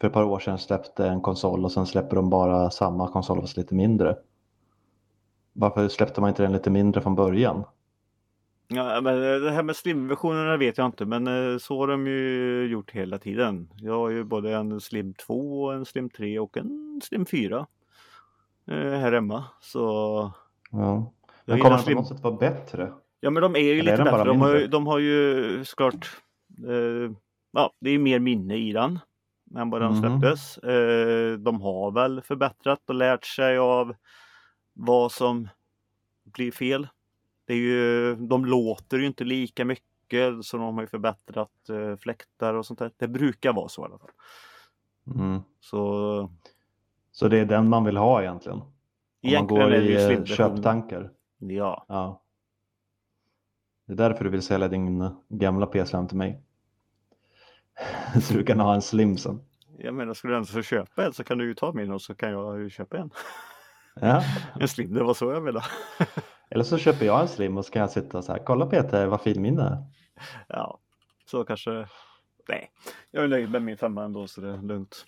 [0.00, 3.40] för ett par år sedan släppte en konsol och sen släpper de bara samma konsol
[3.40, 4.16] fast lite mindre?
[5.52, 7.64] Varför släppte man inte den lite mindre från början?
[8.68, 12.66] Ja, men det här med slim-versionerna vet jag inte, men eh, så har de ju
[12.66, 13.68] gjort hela tiden.
[13.76, 17.66] Jag har ju både en Slim 2, en Slim 3 och en Slim 4
[18.66, 19.44] eh, här hemma.
[19.60, 19.80] Så
[20.70, 21.12] Ja.
[21.44, 22.92] Men kommer den på något sätt vara bättre?
[23.20, 24.30] Ja, men de är ju Eller är lite bara bättre.
[24.30, 26.16] De har, de har ju såklart,
[26.66, 27.12] eh,
[27.52, 28.98] ja, det är mer minne i den
[29.56, 30.58] än vad den släpptes.
[30.58, 33.94] Eh, de har väl förbättrat och lärt sig av
[34.72, 35.48] vad som
[36.24, 36.88] blir fel.
[37.44, 41.96] Det är ju, de låter ju inte lika mycket så de har ju förbättrat eh,
[41.96, 42.90] fläktar och sånt där.
[42.96, 44.10] Det brukar vara så i alla fall.
[45.06, 45.40] Mm.
[45.60, 46.30] Så
[47.12, 48.58] Så det är den man vill ha egentligen?
[48.58, 51.10] Om man går i eh, köptankar?
[51.38, 52.22] Ja, Ja.
[53.86, 56.42] Det är därför du vill sälja din gamla PS5 till mig.
[58.22, 59.40] så du kan ha en slim sen.
[59.78, 62.02] Jag menar, skulle du ens få köpa en så kan du ju ta min och
[62.02, 63.10] så kan jag ju köpa en.
[64.00, 64.22] Ja.
[64.60, 65.64] En slim, det var så jag menade.
[66.50, 69.06] Eller så köper jag en slim och så kan jag sitta så här, kolla Peter
[69.06, 69.84] vad fin min är.
[70.48, 70.78] Ja,
[71.26, 71.86] så kanske.
[72.48, 72.70] Nej,
[73.10, 75.06] jag är nöjd med min femma ändå så det är lugnt.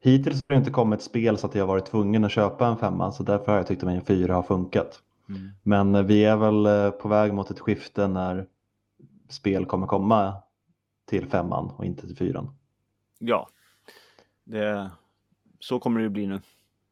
[0.00, 3.12] Hittills har det inte kommit spel så att jag varit tvungen att köpa en femma
[3.12, 5.00] så därför har jag tyckt att min fyra har funkat.
[5.28, 5.50] Mm.
[5.62, 8.46] Men eh, vi är väl eh, på väg mot ett skifte när
[9.28, 10.34] spel kommer komma
[11.20, 12.50] till femman och inte till fyran.
[13.18, 13.48] Ja,
[14.44, 14.90] det,
[15.58, 16.40] så kommer det ju bli nu.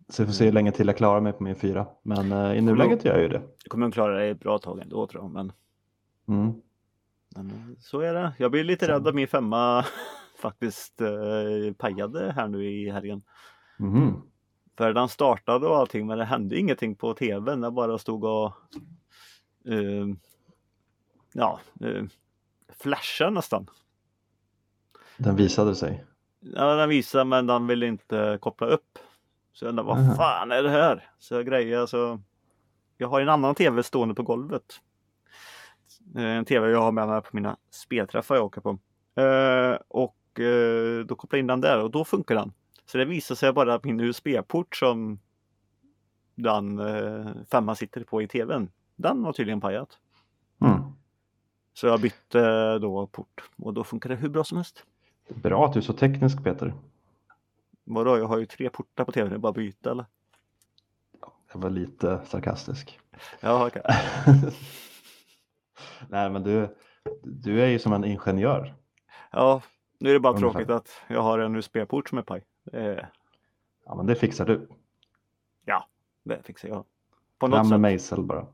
[0.09, 1.87] Så vi får se hur länge till jag klarar mig på min fyra.
[2.03, 3.43] Men eh, i nuläget gör jag ju det.
[3.65, 5.31] Jag kommer att klara det ett bra tag ändå tror jag.
[5.31, 5.53] Men,
[6.29, 6.53] Mm.
[7.37, 8.33] men så är det.
[8.39, 8.93] Jag blir lite Så.
[8.93, 9.85] rädd att min femma
[10.43, 13.23] faktiskt eh, pajade här nu i helgen.
[13.79, 14.23] Mhm.
[14.77, 17.63] För den startade och allting men det hände ingenting på tvn.
[17.63, 18.53] Jag bara stod och
[19.67, 20.07] eh,
[21.33, 22.05] ja, eh,
[22.79, 23.67] flashade nästan.
[25.21, 26.05] Den visade sig.
[26.41, 28.99] Ja, den visade men den ville inte koppla upp.
[29.53, 31.11] Så jag undrade, vad fan är det här?
[31.19, 32.21] Så jag grejade så
[32.97, 34.81] Jag har en annan tv stående på golvet.
[36.17, 38.79] Eh, En tv jag har med mig på mina spelträffar jag åker på.
[39.21, 42.53] Eh, och eh, då kopplar jag in den där och då funkar den.
[42.87, 45.19] Så det visar sig bara att min USB-port som
[46.35, 46.81] den
[47.51, 48.71] femman sitter på i tvn.
[48.97, 49.99] Den har tydligen pajat.
[50.61, 50.81] Mm.
[51.75, 54.85] Så jag bytte då port och då funkar det hur bra som helst.
[55.35, 56.75] Bra att du är så teknisk Peter.
[57.85, 60.05] Vadå, jag har ju tre portar på tvn, det är bara att byta eller?
[61.53, 63.01] Jag var lite sarkastisk.
[63.41, 63.83] Ja, okej.
[66.09, 66.77] Nej men du,
[67.23, 68.75] du är ju som en ingenjör.
[69.33, 69.63] Ja,
[69.99, 70.51] nu är det bara Ungefär.
[70.53, 72.45] tråkigt att jag har en USB-port som är paj.
[72.65, 73.09] Det,
[73.85, 74.69] Ja men det fixar du.
[76.25, 76.85] det fixar jag.
[77.39, 78.47] På Fram något med sätt mejsel bara.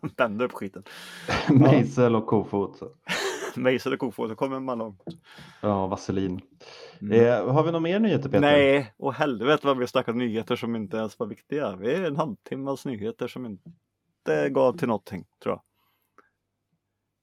[0.16, 0.82] vänder upp skiten.
[1.50, 2.80] mejsel och kofot.
[3.56, 5.02] Mejsel och kofot, så kommer man långt.
[5.60, 6.40] Ja, vaselin.
[7.00, 7.26] Mm.
[7.26, 8.40] Eh, har vi några mer nyheter Peter?
[8.40, 11.76] Nej, och helvete vad vi har snackat nyheter som inte ens var viktiga.
[11.76, 15.62] Vi är en halvtimmas nyheter som inte gav till någonting, tror jag.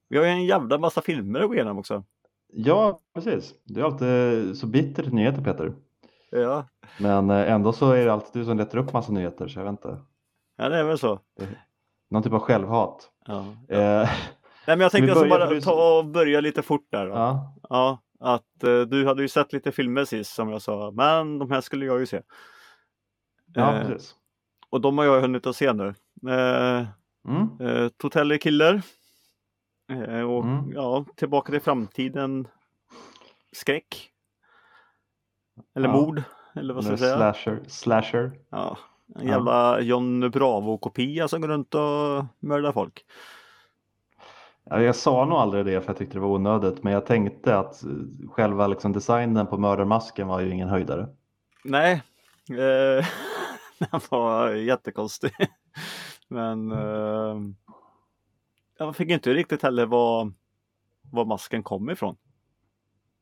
[0.10, 2.04] Vi har ju en jävla massa filmer att gå igenom också.
[2.54, 3.54] Ja, precis.
[3.64, 5.74] Du är alltid så bitter till nyheter Peter.
[6.32, 6.68] Ja,
[7.00, 9.64] Men eh, ändå så är det alltid du som letar upp massa nyheter så jag
[9.64, 9.98] vet inte.
[10.58, 11.20] ja det är väl så.
[12.10, 13.10] Någon typ av självhat.
[13.26, 13.46] Ja.
[13.68, 14.10] Eh,
[14.68, 17.06] Nej, men jag tänkte alltså bara ta och börja lite fort där.
[17.06, 17.12] Då.
[17.14, 17.56] ja.
[17.70, 21.52] Ja, att eh, du hade ju sett lite filmer sist som jag sa, men de
[21.52, 22.22] här skulle jag ju se.
[23.54, 24.16] ja, Eh, precis.
[24.70, 25.88] och de har jag hunnit att se nu.
[26.30, 26.86] Eh,
[27.28, 27.48] Mm.
[27.62, 28.82] eh, Totally Killer.
[29.92, 30.72] Eh, och Mm.
[30.76, 32.48] ja, Tillbaka till framtiden.
[33.52, 34.10] Skräck.
[35.76, 35.94] Eller Ja.
[35.96, 36.24] mord.
[36.56, 37.16] Eller vad ska jag säga?
[37.16, 37.64] slasher.
[37.68, 38.32] slasher.
[38.50, 38.78] Ja,
[39.16, 43.06] en jävla John Bravo-kopia som går runt och mördar folk.
[44.66, 47.58] Ja, jag sa nog aldrig det för jag tyckte det var onödigt men jag tänkte
[47.58, 47.90] att eh,
[48.30, 51.08] själva liksom designen på mördarmasken var ju ingen höjdare.
[51.64, 51.94] Nej,
[52.50, 53.06] eh,
[53.80, 55.32] den var jättekonstig.
[56.28, 57.38] Men eh,
[58.78, 60.32] jag fick inte riktigt heller var,
[61.12, 62.16] var masken kom ifrån.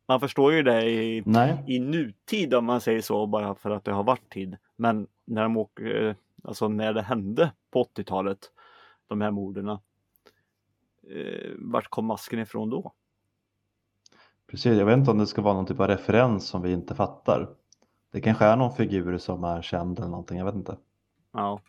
[0.08, 3.86] Man förstår ju det i, Nej, i nutid om man säger så bara för att
[3.86, 4.58] det har varit tid.
[4.76, 8.40] Men när de åker, eh, alltså när det hände på 80-talet,
[9.08, 9.78] de här morden.
[11.12, 12.94] Eh, vart kom masken ifrån då?
[14.48, 14.78] precis.
[14.78, 17.50] Jag vet inte om det ska vara någon typ av referens som vi inte fattar.
[18.12, 20.78] Det kanske är någon figur som är känd eller någonting, jag vet inte.
[21.32, 21.62] Ja,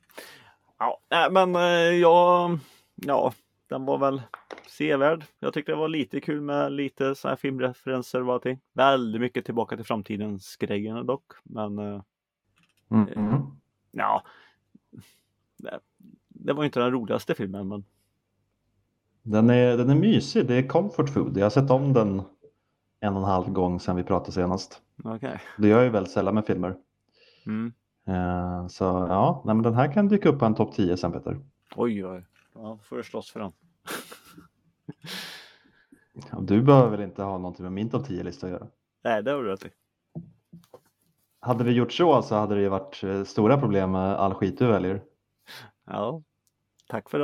[1.09, 1.63] ja men eh,
[2.01, 2.59] jag,
[2.95, 3.33] ja,
[3.69, 4.23] den var väl
[4.67, 5.25] sevärd.
[5.39, 8.61] Jag tyckte det var lite kul med lite så här filmreferenser och allting.
[8.73, 11.33] Väldigt mycket tillbaka till framtidens grejerna dock.
[11.45, 12.03] Men eh,
[12.93, 13.09] Mm.
[13.09, 13.43] Mm.
[13.91, 14.23] ja,
[15.57, 15.81] det,
[16.29, 17.69] det var inte den roligaste filmen.
[17.69, 17.85] Men
[19.23, 21.37] Den, är, den är mysig, det är comfort food.
[21.37, 22.23] Jag har sett om den
[23.01, 24.83] en och en halv gång sedan vi pratade senast.
[25.05, 25.41] okej.
[25.59, 26.77] Det gör jag ju väldigt sällan med filmer.
[27.47, 27.73] Mm.
[28.07, 31.13] Eh, så ja, nej, men den här kan dyka upp på en topp 10 sen
[31.13, 31.41] Peter.
[31.77, 32.27] Oj, oj.
[32.55, 33.53] Ja, får du slåss för den.
[36.31, 38.67] Ja, Du behöver väl inte ha någonting med min topp 10-lista att göra.
[39.05, 39.69] Nej, det har du rätt i.
[41.41, 44.59] Hade vi gjort så så hade det ju varit eh, stora problem med all skit
[44.59, 45.03] du väljer.
[45.87, 46.23] Ja,
[46.89, 47.19] tack för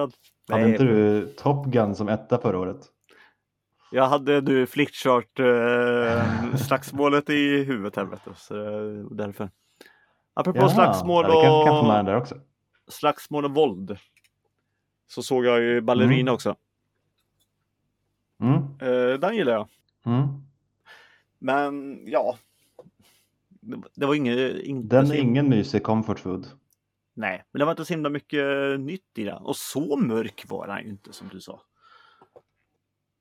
[0.48, 0.54] det.
[0.54, 2.86] Hade Nej, inte du Top Gun som etta förra året?
[3.90, 8.30] Jag hade du flickchart eh, slagsmålet i huvudet här vet du.
[8.36, 9.50] Så eh, därför.
[10.34, 12.28] Apropå Jaha, slagsmål ja, vi kan, kan och
[12.88, 13.98] slagsmål och våld.
[15.06, 16.34] Så såg jag ju Ballerina Mm.
[16.34, 16.56] också.
[18.40, 18.56] Mm.
[18.80, 19.68] Eh, den gillar jag.
[20.06, 20.28] Mm.
[21.38, 22.36] Men ja.
[23.48, 24.56] Det, det var inget.
[24.64, 26.46] Inte Den är ingen mysig comfort food.
[27.18, 28.44] Nej, men det var inte så himla mycket
[28.80, 29.42] nytt i den.
[29.42, 31.60] Och så mörk var den ju inte som du sa.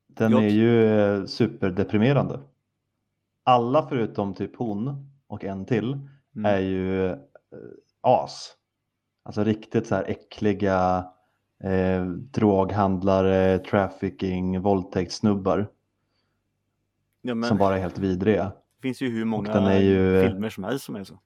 [0.07, 2.39] Den Jag- är ju eh, superdeprimerande.
[3.43, 5.93] alla förutom typ hon och en till
[6.35, 6.45] Mm.
[6.55, 7.17] är ju eh,
[8.01, 8.53] as.
[9.23, 11.05] Alltså riktigt så här äckliga
[11.63, 15.67] eh, droghandlare, trafficking, våldtäktssnubbar
[17.21, 18.43] Ja, som bara är helt vidriga.
[18.75, 21.19] det finns ju hur många ju- filmer som helst som är så.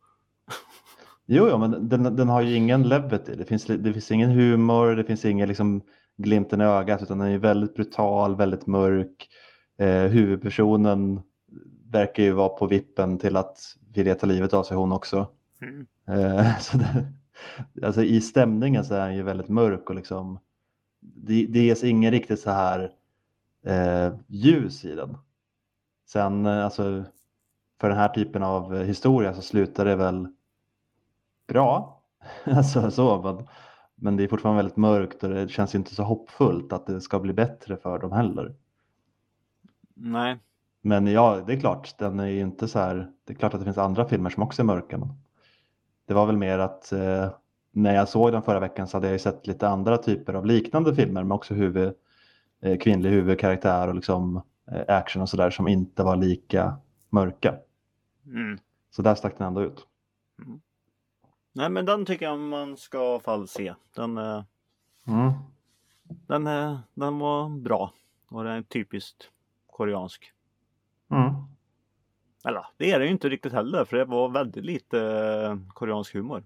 [1.34, 3.36] Jo, jo men den, den har ju ingen levity.
[3.36, 5.82] Det finns, det finns ingen humor, det finns ingen liksom
[6.18, 9.30] glimten i ögat utan den är väldigt brutal, väldigt mörk.
[9.78, 11.22] Eh, huvudpersonen
[11.92, 13.60] verkar ju vara på vippen till att
[13.94, 15.28] vilja ta livet av sig hon också.
[15.62, 15.88] Mm.
[16.08, 17.06] Eh, så det,
[17.86, 20.40] alltså I stämningen så är den ju väldigt mörk och liksom
[21.02, 22.92] det, det ges ingen riktigt så här
[23.66, 25.18] eh, ljus i den.
[26.08, 27.04] Sen eh, alltså
[27.82, 30.28] för den här typen av historia så slutar det väl
[31.54, 32.02] bra.
[32.44, 33.48] alltså så, men,
[33.96, 37.20] men det är fortfarande väldigt mörkt och det känns inte så hoppfullt att det ska
[37.20, 38.56] bli bättre för dem heller.
[39.94, 40.40] Nej,
[40.82, 43.12] Men ja, det är klart, den är inte så här.
[43.24, 44.98] Det är klart att det finns andra filmer som också är mörka.
[44.98, 45.10] Men
[46.06, 47.30] det var väl mer att eh,
[47.72, 50.46] när jag såg den förra veckan så hade jag ju sett lite andra typer av
[50.46, 51.94] liknande filmer med också huvud,
[52.62, 56.78] eh, kvinnlig huvudkaraktär och liksom eh, action och sådär som inte var lika
[57.10, 57.56] mörka.
[58.26, 58.60] mm.
[58.92, 59.88] Så där stack den ändå ut.
[61.54, 63.74] Nej men den tycker jag man ska i alla fall se.
[63.96, 64.44] Den, eh,
[65.08, 65.32] Mm.
[66.08, 67.94] den, eh, den var bra.
[68.30, 69.32] Och den är typiskt
[69.68, 70.34] koreansk.
[71.10, 71.34] Mm.
[72.46, 75.00] Eller det är det ju inte riktigt heller för det var väldigt lite
[75.48, 76.44] eh, koreansk humor.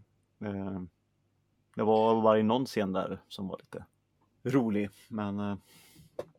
[1.75, 3.85] Det var bara i någon scen där som var lite
[4.43, 4.89] rolig.
[5.07, 5.61] Men,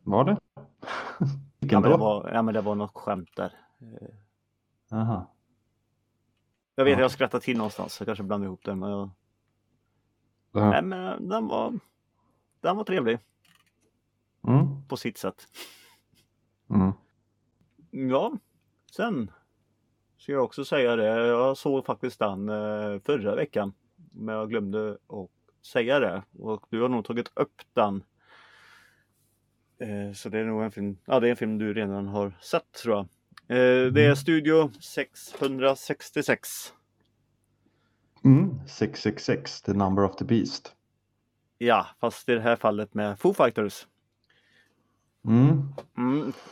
[0.03, 0.37] Var det?
[1.59, 3.53] ja, men det var, ja men det var något skämt där.
[4.91, 5.27] Aha.
[6.79, 6.99] Jag vet Ja.
[7.01, 7.99] jag skrattade till någonstans.
[7.99, 8.75] Jag kanske blandade ihop det.
[8.75, 9.09] Men, jag,
[10.51, 10.69] Ja.
[10.69, 11.79] nej, men eh, den var,
[12.61, 13.19] den var trevlig
[14.47, 14.87] Mm.
[14.87, 15.47] på sitt sätt.
[16.69, 16.91] Mm.
[18.09, 18.33] Ja,
[18.91, 19.31] sen
[20.17, 21.05] ska jag också säga det.
[21.27, 23.73] Jag såg faktiskt den eh, förra veckan.
[24.11, 25.29] Men jag glömde att
[25.65, 26.23] säga det.
[26.39, 28.03] Och du har nog tagit upp den.
[29.79, 30.97] Eh, så det är nog en film.
[31.05, 33.07] Ja, det är en film du redan har sett tror jag.
[33.49, 36.73] Eh, det är Studio 666.
[38.25, 38.59] Mm.
[38.67, 40.71] 666, The Number of the Beast.
[41.57, 43.87] Ja, fast i det här fallet med Foo Fighters.
[45.27, 45.73] Mm.
[45.97, 46.33] Mm.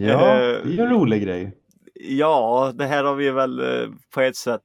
[0.00, 1.56] Ja, Eh, det är en rolig grej.
[1.94, 4.62] Ja, det här har vi väl eh, på ett sätt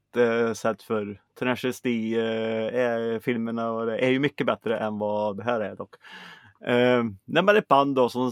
[0.55, 5.37] sett för Tenacious D eh, är filmerna och det är ju mycket bättre än vad
[5.37, 5.95] det här är dock.
[7.25, 8.31] Man är ett band då som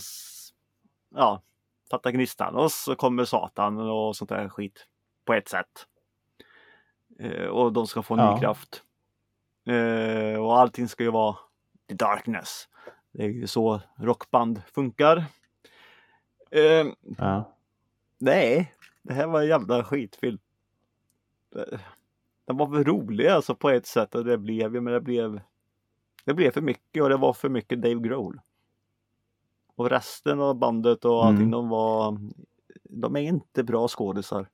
[1.15, 1.41] ja,
[1.91, 4.87] fattar gnistan och så kommer Satan och sånt där skit
[5.25, 5.87] på ett sätt.
[7.19, 8.37] Eh, och de ska få ny Ja.
[8.39, 8.83] kraft.
[9.67, 11.35] Eh, och allting ska ju vara
[11.89, 12.67] the darkness.
[13.11, 15.17] Det är ju så rockband funkar.
[16.51, 17.55] Eh, Ja.
[18.17, 20.39] Nej, det här var en jävla skitfilm.
[21.53, 21.79] Det-
[22.45, 25.41] Den var väl rolig alltså på ett sätt och det blev ju, men det blev
[26.25, 28.39] Det blev för mycket och det var för mycket Dave Grohl.
[29.75, 31.51] Och resten av bandet och allting, Mm.
[31.51, 32.17] de var
[32.83, 34.47] De är inte bra skådisar.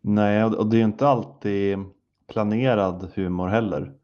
[0.00, 1.78] Nej, och det är ju inte alltid
[2.26, 3.94] planerad humor heller.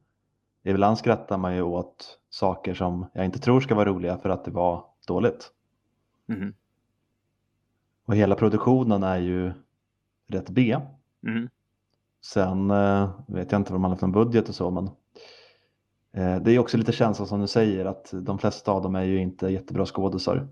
[0.62, 4.44] Ibland skrattar man ju åt saker som jag inte tror ska vara roliga för att
[4.44, 5.52] det var dåligt.
[6.26, 6.54] Mhm.
[8.06, 9.52] Och hela produktionen är ju
[10.26, 10.76] rätt B.
[11.20, 11.48] Mhm.
[12.24, 14.90] Sen eh, vet jag inte vad man har för budget och så, men
[16.16, 19.20] det är också lite känslan som du säger att de flesta av dem är ju
[19.20, 20.48] inte jättebra skådisar.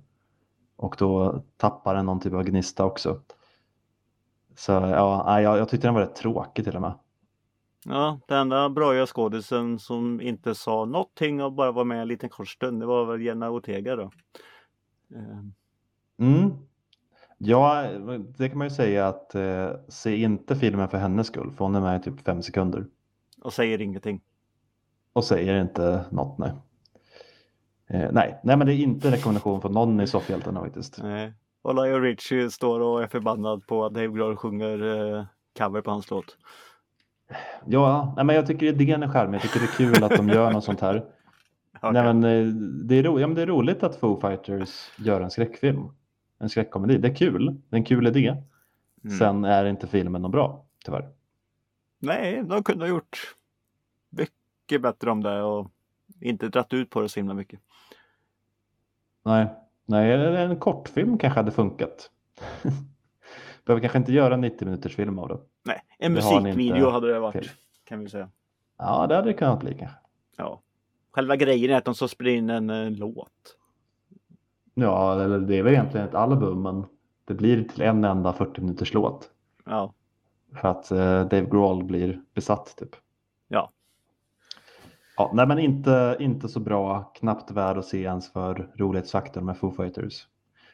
[0.77, 3.21] Och då tappar den någon typ av gnista också.
[4.57, 6.95] Så ja, jag, jag tyckte den var rätt tråkig till och med.
[7.85, 12.29] Ja, den enda bra skådisen som inte sa någonting och bara var med en liten
[12.29, 14.11] kort stund, det var väl Jenna Ortega då.
[15.15, 15.39] Eh,
[16.17, 16.51] Mm.
[17.39, 17.91] Ja,
[18.39, 21.75] det kan man ju säga att eh, se inte filmen för hennes skull, för hon
[21.75, 22.87] är med i typ fem sekunder
[23.43, 24.21] och säger ingenting.
[25.15, 26.39] Och säger inte något.
[26.39, 26.53] Nej,
[27.89, 28.41] eh, nej.
[28.43, 31.03] nej men det är inte en rekommendation från någon i Soffhjältarna faktiskt.
[31.03, 31.33] Nej.
[31.63, 34.83] Och Lionel Richie står och är förbannad på att Dave Grohl sjunger
[35.17, 35.25] eh,
[35.59, 36.37] cover på hans låt.
[37.67, 39.35] Ja, nej, men jag tycker idén är charmig.
[39.35, 40.97] Jag tycker det är kul att de gör något sånt här.
[41.81, 41.93] Okej.
[41.93, 42.55] Nej, men, eh,
[42.85, 45.89] det, är ro, ja, men det är roligt att Foo Fighters gör en skräckfilm.
[46.39, 46.99] En skräckkomedi.
[46.99, 47.61] Det är kul.
[47.69, 48.37] Det är en kul idé.
[49.05, 49.19] Mm.
[49.19, 51.09] Sen är inte filmen någon bra, tyvärr.
[51.99, 53.35] Nej, de kunde ha gjort
[54.11, 54.35] mycket
[54.69, 55.71] bättre om det och
[56.21, 57.61] inte dratt ut på det så himla mycket.
[59.25, 59.47] Nej,
[59.87, 62.11] nej en kortfilm kanske hade funkat.
[63.65, 65.39] Behöver kanske inte göra en 90 minuters film av det.
[65.65, 67.51] Nej, en musikvideo inte hade det varit till.
[67.85, 68.31] kan vi säga.
[68.79, 69.97] Ja, det hade det kunnat bli kanske.
[70.37, 70.63] Ja.
[71.11, 73.57] Själva grejen är att de så spelar in en eh, låt.
[74.75, 76.85] Ja, eller det är väl egentligen ett album, men
[77.25, 79.31] det blir till en enda 40 minuters låt.
[79.65, 79.95] Ja.
[80.55, 82.97] För att eh, Dave Grohl blir besatt typ.
[83.49, 83.71] Ja.
[85.17, 89.59] Ja, nej men inte, inte så bra, knappt värd att se ens för rolighetsfaktorn med
[89.59, 90.27] Foo Fighters.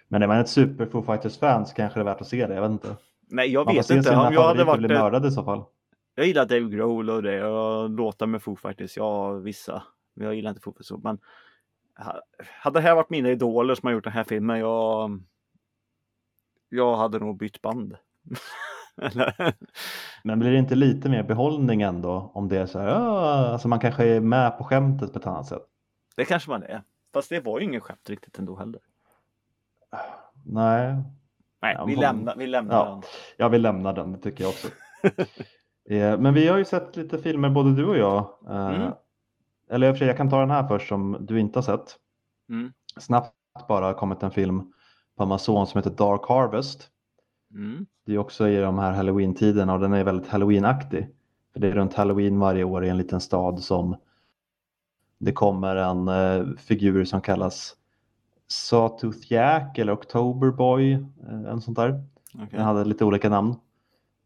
[0.09, 2.55] Men är man ett super Foo Fighters-fan så kanske det är värt att se det,
[2.55, 2.97] jag vet inte.
[3.29, 4.17] Nej, jag Man vet inte.
[4.17, 4.79] Om jag hade varit...
[4.79, 5.65] bli mördade i så fall.
[6.15, 8.97] Jag gillar Dave Grohl och det och låtar med Foo Fighters.
[8.97, 9.83] Ja, vissa.
[10.15, 11.03] Men jag gillar inte Foo Fighters.
[11.03, 11.19] Men
[11.99, 12.21] ha-
[12.63, 15.21] hade det här varit mina idoler som har gjort den här filmen, jag...
[16.69, 17.97] Jag hade nog bytt band.
[20.25, 23.69] Men blir det inte lite mer behållning ändå om det är så här, ja, alltså
[23.69, 25.63] man kanske är med på skämtet på ett annat sätt?
[26.17, 26.83] Det kanske man är.
[27.15, 28.81] Fast det var ju ingen skämt riktigt ändå heller.
[30.45, 30.97] Nej,
[31.63, 32.91] Nej, Ja, vi lämnar, vi lämnar Ja.
[32.91, 33.03] den.
[33.37, 34.69] jag vill lämna den, det tycker jag också.
[35.91, 38.19] Eh, Men vi har ju sett lite filmer, både du och jag.
[38.51, 38.93] Eh, Mm.
[39.71, 41.63] Eller i och för sig, jag kan ta den här först som du inte har
[41.63, 41.97] sett.
[42.49, 42.73] Mm.
[43.01, 43.35] Snabbt
[43.69, 44.73] bara kommit en film
[45.17, 46.89] på Amazon som heter Dark Harvest.
[47.55, 47.87] Mm.
[48.07, 51.09] Det är också i de här halloween-tiderna och den är väldigt halloween-aktig.
[51.53, 53.97] För det är runt halloween varje år i en liten stad som
[55.19, 57.77] det kommer en eh, figur som kallas
[58.49, 62.05] Sawtooth Jack eller October Boy, eh, en sånt där.
[62.35, 62.49] Okej.
[62.51, 63.55] Den hade lite olika namn.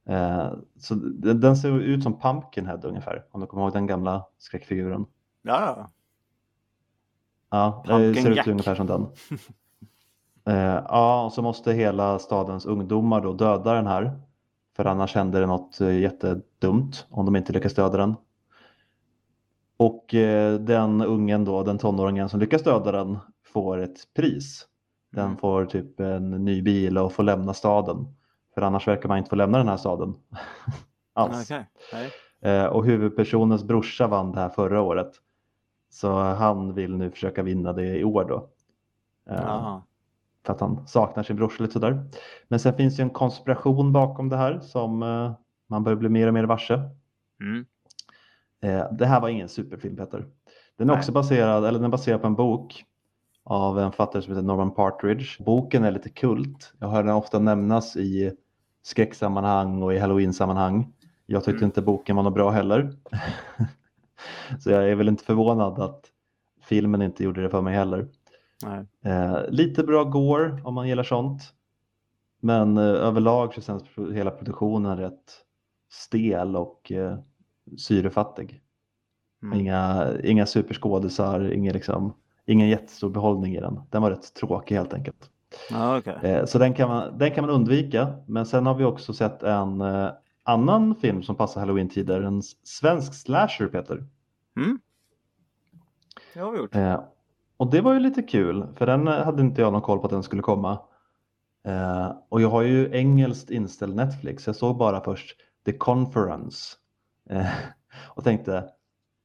[0.06, 4.26] Eh, så den, den ser ut som Pumpkinhead ungefär, om du kommer ihåg den gamla
[4.38, 5.06] skräckfiguren.
[5.42, 5.90] Ja,
[7.50, 8.46] Ja, det Pumpkin ser Jack.
[8.46, 9.06] ut ungefär som den.
[10.46, 14.20] Eh, ja, och så måste hela stadens ungdomar då döda den här.
[14.76, 18.14] För annars händer det något eh, jättedumt om de inte lyckas döda den.
[19.76, 23.18] Och eh, den ungen då, den tonåringen som lyckas döda den
[23.52, 24.66] får ett pris.
[25.12, 25.36] Den Mm.
[25.36, 28.06] får typ en ny bil och får lämna staden.
[28.54, 30.14] För annars verkar man inte få lämna den här staden.
[31.12, 31.50] Alls.
[31.92, 32.10] Nej.
[32.42, 35.12] Eh, och huvudpersonens brorsa vann det här förra året.
[35.90, 38.48] Så han vill nu försöka vinna det i år då.
[39.30, 39.80] Eh.
[40.46, 42.04] För att han saknar sin brorsa lite sådär.
[42.48, 45.32] Men sen finns ju en konspiration bakom det här som eh,
[45.68, 46.74] man börjar bli mer och mer varse.
[47.40, 47.64] Mm.
[48.62, 50.26] Eh, det här var ingen superfilm Peter.
[50.78, 50.98] Den är Nej.
[50.98, 52.84] också baserad, eller den är baserad på en bok
[53.44, 55.44] av en författare som heter Norman Partridge.
[55.44, 56.72] Boken är lite kult.
[56.78, 58.32] Jag hör den ofta nämnas i
[58.82, 60.92] skräcksammanhang och i halloween-sammanhang.
[61.26, 61.64] Jag tyckte Mm.
[61.66, 62.92] inte boken var något bra heller.
[64.60, 66.04] Så jag är väl inte förvånad att
[66.62, 68.08] filmen inte gjorde det för mig heller.
[69.04, 71.42] Eh, lite bra gore om man gillar sånt.
[72.40, 73.82] Men eh, överlag så känns
[74.14, 75.32] hela produktionen rätt
[75.90, 77.18] stel och eh,
[77.78, 78.60] syrefattig.
[79.42, 79.60] Mm.
[79.60, 82.14] Inga, inga superskådisar, ingen, liksom,
[82.46, 83.80] ingen jättestor behållning i den.
[83.90, 85.30] Den var rätt tråkig helt enkelt.
[85.70, 86.16] Ja, okej.
[86.22, 88.14] Eh, så den kan, man, den kan man undvika.
[88.26, 90.10] Men sen har vi också sett en eh,
[90.42, 92.22] annan film som passar halloween-tider.
[92.22, 94.06] En svensk slasher, Peter.
[94.56, 94.78] Mm.
[96.34, 96.74] Det har vi gjort.
[97.64, 100.04] Och det var ju lite kul, för den eh, hade inte jag någon koll på
[100.04, 100.78] att den skulle komma.
[101.66, 104.46] Eh, och jag har ju engelskt inställd Netflix.
[104.46, 105.36] Jag såg bara först
[105.66, 106.76] The Conference
[107.30, 107.46] eh,
[108.04, 108.64] och tänkte,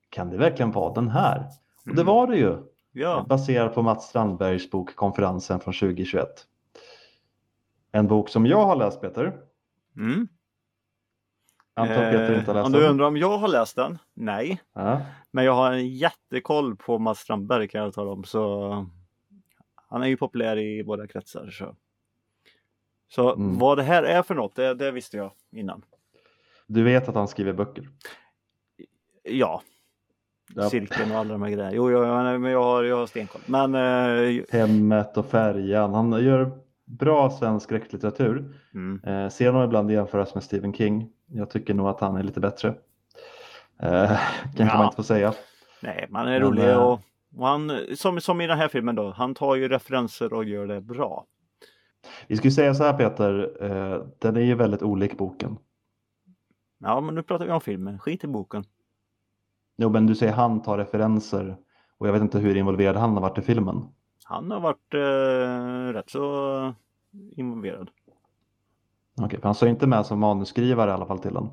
[0.09, 1.39] kan det verkligen vara den här?
[1.85, 2.05] Och det Mm.
[2.05, 2.57] var det ju,
[2.91, 3.25] Ja.
[3.29, 6.27] baserat på Mats Strandbergs bok Konferensen från 2021.
[7.91, 9.33] En bok som jag har läst, Peter.
[9.97, 10.27] Mm.
[11.79, 12.89] Antar Peter inte har Eh, läst om du den.
[12.89, 13.97] undrar om jag har läst den?
[14.13, 14.61] Nej.
[14.75, 15.01] Ja.
[15.31, 18.23] Men jag har en jättekoll på Mats Strandberg kan jag tala om.
[18.23, 18.85] Så
[19.89, 21.49] han är ju populär i våra kretsar.
[21.49, 21.75] Så,
[23.11, 23.57] så Mm.
[23.59, 25.81] vad det här är för något, det, det visste jag innan.
[26.67, 27.89] Du vet att han skriver böcker?
[29.23, 29.61] Ja,
[30.55, 30.69] Ja.
[30.69, 31.73] cirkeln och alla de här grejerna.
[31.75, 33.41] Jo, jag, jag, men jag, har, jag har stenkoll.
[33.45, 35.93] Men eh, Hemmet och Färjan.
[35.93, 36.51] Han gör
[36.85, 38.55] bra svensk skräcklitteratur.
[38.73, 41.09] mm, Eh, ser honom ibland jämföras med Stephen King.
[41.31, 42.67] Jag tycker nog att han är lite bättre.
[43.79, 44.19] Eh,
[44.55, 44.77] kanske Ja.
[44.77, 45.33] man inte får säga.
[45.81, 46.99] nej, man är Men, rolig eh, och,
[47.37, 50.67] och han, som, som i den här filmen då, han tar ju referenser och gör
[50.67, 51.25] det bra.
[52.27, 55.57] Vi skulle säga så här Peter, eh, den är ju väldigt olik boken.
[56.77, 57.99] Ja, men nu pratar vi om filmen.
[57.99, 58.63] Skit i boken.
[59.77, 61.57] Jo, men du säger han tar referenser
[61.97, 63.87] och jag vet inte hur involverad han har varit i filmen.
[64.23, 66.73] Han har varit eh, rätt så
[67.31, 67.89] involverad.
[69.19, 71.49] Okej, för han står inte med som manusskrivare i alla fall till den.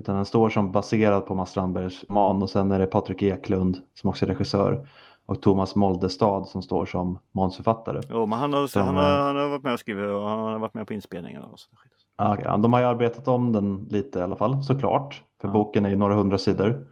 [0.00, 3.78] Utan den står som baserad på Mats Strandbergs man och sen är det Patrik Eklund
[3.94, 4.88] som också är regissör
[5.26, 8.00] och Thomas Moldestad som står som manusförfattare.
[8.10, 10.28] Jo, men han har, Som, han, eh, har, han har varit med och skrivit och
[10.28, 11.46] han har varit med på inspelningarna.
[11.46, 11.68] Och så.
[12.16, 15.22] Ah, ja, de har ju arbetat om den lite i alla fall, såklart.
[15.40, 15.52] För Ja.
[15.52, 16.86] boken är ju några hundra sidor.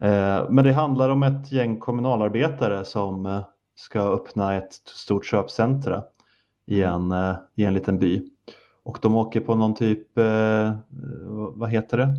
[0.00, 3.40] Eh, men det handlar om ett gäng kommunalarbetare som eh,
[3.74, 6.02] ska öppna ett stort köpcentra
[6.66, 8.30] i en, eh, i en liten by.
[8.90, 10.74] Och de åker på någon typ, eh,
[11.54, 12.14] vad heter det?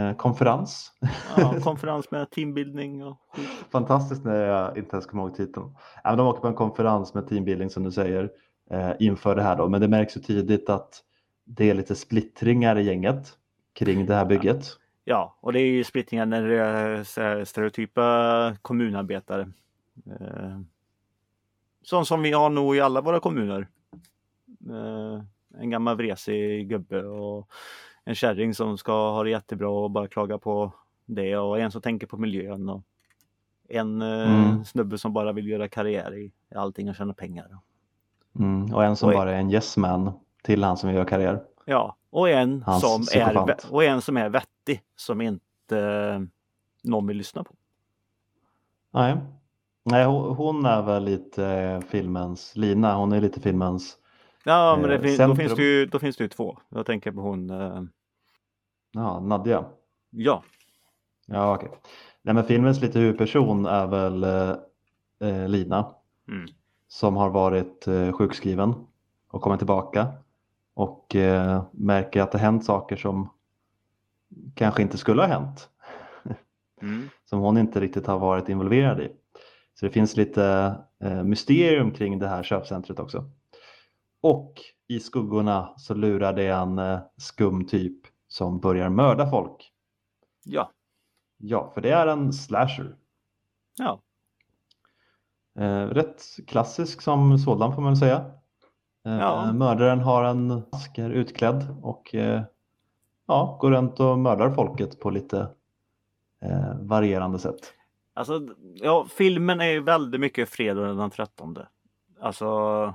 [0.00, 0.92] Eh, konferens.
[1.36, 3.48] Ja, konferens med teambuilding och skit.
[3.70, 5.74] Fantastiskt när jag inte ens kommer ihåg titeln.
[6.04, 8.30] Men de åker på en konferens med teambuilding som du säger.
[8.70, 9.68] eh, inför det här då.
[9.68, 11.02] Men det märks ju tidigt att
[11.44, 13.32] det är lite splittringar i gänget
[13.72, 14.64] kring det här bygget.
[15.04, 19.52] Ja, och det är ju splittringar när det är stereotypa kommunarbetare.
[20.20, 20.60] Eh,
[21.82, 23.68] sånt som vi har nog i alla våra kommuner.
[25.60, 27.48] En gammal vresig gubbe och
[28.04, 30.72] en kärring som ska ha det jättebra och bara klaga på
[31.06, 32.82] det och en som tänker på miljön och
[33.68, 34.64] en eh, mm.
[34.64, 37.58] snubbe som bara vill göra karriär i allting och tjäna pengar.
[38.38, 41.08] Mm, och en som och bara är en yes man till han som vill göra
[41.08, 41.42] karriär.
[41.64, 46.20] Ja, och en, som är, och en som är vettig som inte eh,
[46.82, 47.54] någon vill lyssna på.
[48.90, 49.16] Nej,
[49.84, 53.96] Nej hon är väl lite eh, filmens Lina, hon är lite filmens
[54.44, 56.58] Ja, men det finns, då, finns det ju, då finns det ju två.
[56.68, 57.50] Jag tänker på hon...
[57.50, 57.82] Eh...
[58.92, 59.64] Ja, Nadja.
[60.10, 60.42] Ja.
[61.26, 61.68] Ja, okej.
[61.68, 61.80] Okay.
[62.22, 64.56] Nej, men filmens lite huvudperson är väl eh,
[65.28, 65.94] eh, Lina.
[66.28, 66.46] Mm.
[66.88, 68.74] Som har varit eh, sjukskriven
[69.30, 70.06] och kommer tillbaka.
[70.74, 73.30] Och eh, märker att det hänt saker som
[74.54, 75.68] kanske inte skulle ha hänt.
[76.82, 77.08] Mm.
[77.24, 79.12] som hon inte riktigt har varit involverad i.
[79.74, 83.30] Så det finns lite eh, mysterium kring det här köpcentret också.
[84.24, 87.98] Och i skuggorna så lurar det en eh, skum typ
[88.28, 89.72] som börjar mörda folk.
[90.44, 90.70] Ja.
[91.36, 92.96] Ja, för det är en slasher.
[93.78, 94.00] Ja.
[95.58, 98.30] Eh, rätt klassisk som sådan får man säga.
[99.06, 99.52] Eh, ja.
[99.52, 102.42] Mördaren har en mask, är utklädd och eh,
[103.26, 105.48] ja, går runt och mördar folket på lite
[106.40, 107.72] eh, varierande sätt.
[108.14, 111.58] Alltså, ja, filmen är ju väldigt mycket fredag den 13.
[112.20, 112.94] Alltså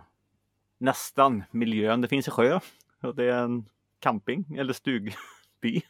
[0.80, 2.02] nästan miljön.
[2.02, 2.60] Det finns en sjö
[3.02, 3.70] och det är en
[4.00, 5.82] camping eller stugby.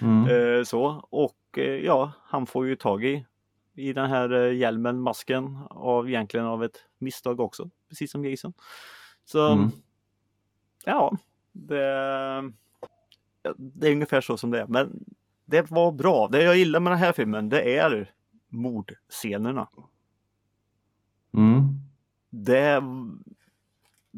[0.00, 0.26] Mm.
[0.26, 3.24] Eh, så och eh, ja, han får ju tag i
[3.76, 8.52] i den här eh, hjälmen, masken av egentligen av ett misstag också, precis som Jason.
[9.24, 9.70] Så mm.
[10.84, 11.16] ja,
[11.52, 11.82] det,
[13.56, 14.66] det är ungefär så som det är.
[14.66, 15.04] Men
[15.44, 16.28] det var bra.
[16.28, 18.12] Det jag gillar med den här filmen, det är
[18.48, 19.68] mordscenerna.
[21.34, 21.62] Mm.
[22.30, 22.82] Det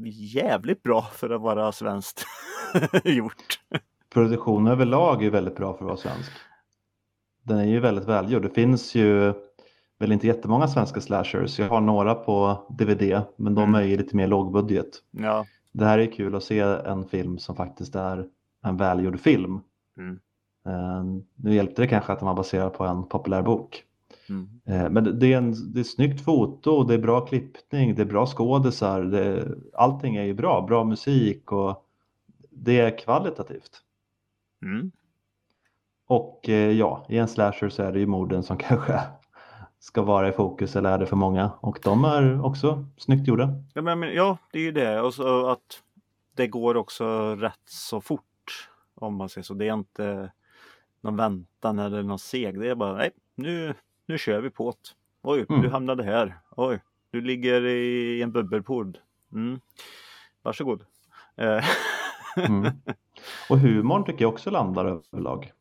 [0.06, 2.26] jävligt bra för att vara svenskt
[3.04, 3.60] gjort.
[4.10, 6.32] Produktionen överlag är väldigt bra för att vara svensk.
[7.42, 8.42] Den är ju väldigt välgjord.
[8.42, 9.32] Det finns ju
[9.98, 11.58] väl inte jättemånga svenska slashers.
[11.58, 13.74] Jag har några på DVD men de mm.
[13.74, 14.88] är ju lite mer lågbudget.
[15.10, 15.46] Ja.
[15.72, 18.26] Det här är kul att se en film som faktiskt är
[18.64, 19.60] en välgjord film.
[19.98, 20.18] Mm.
[20.66, 23.84] Uh, nu hjälpte det kanske att den var baserad på en populär bok.
[24.30, 24.48] Mm.
[24.64, 28.06] Eh, men det är, en, det är snyggt foto, det är bra klippning, det är
[28.06, 29.02] bra skådisar.
[29.02, 31.84] Det, allting är ju bra, bra musik och
[32.50, 33.82] det är kvalitativt.
[34.62, 34.90] Mm.
[36.06, 39.00] Och eh, ja, i en slasher så är det ju morden som kanske
[39.78, 43.50] ska vara i fokus eller är det för många och de är också snyggt gjorda.
[43.74, 45.82] Ja, men, ja det är ju det och så att
[46.36, 48.22] det går också rätt så fort
[48.94, 49.54] om man säger så.
[49.54, 50.32] Det är inte
[51.00, 52.60] någon väntan eller någon seg.
[52.60, 53.74] Det är bara nej, nu,
[54.08, 54.94] nu kör vi på det.
[55.22, 55.62] Oj, mm.
[55.62, 56.38] du hamnade här.
[56.56, 56.80] Oj,
[57.10, 58.98] du ligger i en bubbelpool.
[59.32, 59.60] Mm.
[60.42, 60.84] Varsågod.
[61.36, 61.64] Eh.
[62.36, 62.72] mm.
[63.50, 65.52] Och humorn tycker jag också landar överlag.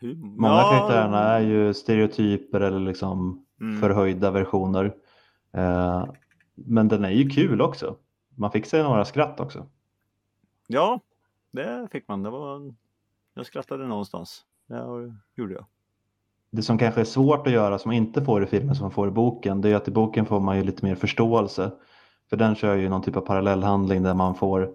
[0.00, 0.40] Humor.
[0.40, 0.70] Många ja.
[0.70, 3.80] karaktärerna är ju stereotyper eller liksom mm.
[3.80, 4.96] förhöjda versioner.
[5.52, 6.06] Eh,
[6.54, 7.96] men den är ju kul också.
[8.36, 9.66] Man fick sig några skratt också.
[10.66, 11.00] Ja,
[11.50, 12.22] det fick man.
[12.22, 12.74] Det var...
[13.34, 14.44] Jag skrattade någonstans.
[14.66, 15.66] Det gjorde jag
[16.52, 18.90] det som kanske är svårt att göra som man inte får i filmen som man
[18.90, 21.70] får i boken det är att i boken får man ju lite mer förståelse.
[22.30, 24.70] För den kör ju någon typ av parallellhandling där man får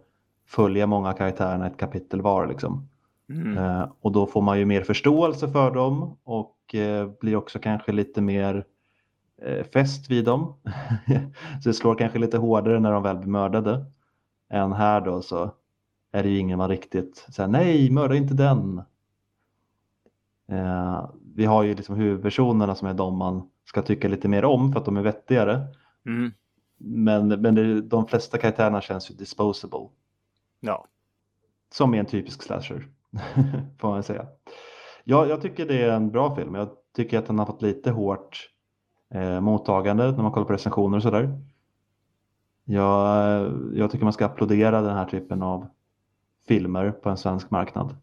[0.48, 2.48] följa många karaktärerna ett kapitel var.
[2.48, 2.90] Liksom.
[3.30, 3.58] Mm.
[3.58, 7.92] Eh, och då får man ju mer förståelse för dem och eh, blir också kanske
[7.92, 8.66] lite mer
[9.42, 10.54] eh, fäst vid dem.
[11.64, 13.86] så det slår kanske lite hårdare när de väl blir mördade.
[14.50, 15.52] Än här då så
[16.12, 18.82] är det ju ingen man riktigt säger nej, mörda inte den.
[21.38, 24.80] Vi har ju liksom huvudpersonerna som är de man ska tycka lite mer om för
[24.80, 25.68] att de är vettigare.
[26.06, 26.32] Mm.
[26.78, 29.90] Men, men det, de flesta karaktärerna känns ju disposable.
[30.60, 30.86] Ja.
[31.74, 32.88] Som är en typisk slasher,
[33.80, 34.26] får man säga.
[35.04, 36.56] Ja, jag tycker det är en bra film.
[36.56, 38.50] Jag tycker att den har fått lite hårt
[39.14, 41.42] eh, mottagande när man kollar på recensioner och sådär.
[42.64, 45.68] Jag, jag tycker man ska applådera den här typen av
[46.48, 47.96] filmer på en svensk marknad.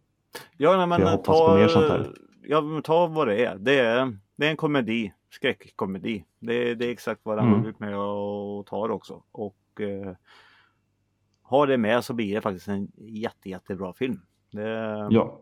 [0.57, 3.59] Ja, nej, men jag hoppas ta, på mer sånt här ja, ta vad det är.
[3.59, 6.25] Det är, det är en komedi, skräckkomedi.
[6.39, 7.67] Det, det är exakt vad den mm.
[7.67, 9.23] ut med och tar också.
[9.33, 10.17] Och eh,
[11.43, 14.21] har det med så blir det faktiskt en jätte, jättebra film.
[14.51, 15.09] Det...
[15.11, 15.41] Ja.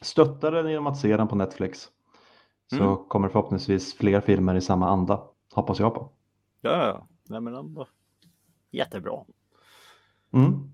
[0.00, 1.88] Stötta den genom att se den på Netflix.
[2.70, 2.96] Så mm.
[3.08, 5.22] kommer förhoppningsvis fler filmer i samma anda.
[5.52, 6.08] Hoppas jag på.
[6.60, 7.06] Ja, ja.
[7.28, 7.76] Nej, men
[8.70, 9.24] jättebra.
[10.32, 10.73] Mm.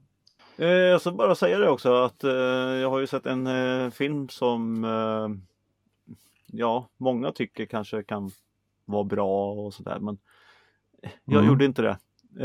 [0.60, 2.30] Eh, jag ska bara säga det också att eh,
[2.80, 5.28] jag har ju sett en eh, film som eh,
[6.46, 8.30] ja, många tycker kanske kan
[8.84, 10.18] vara bra och sådär men
[11.24, 11.48] jag Mm.
[11.48, 11.98] gjorde inte det.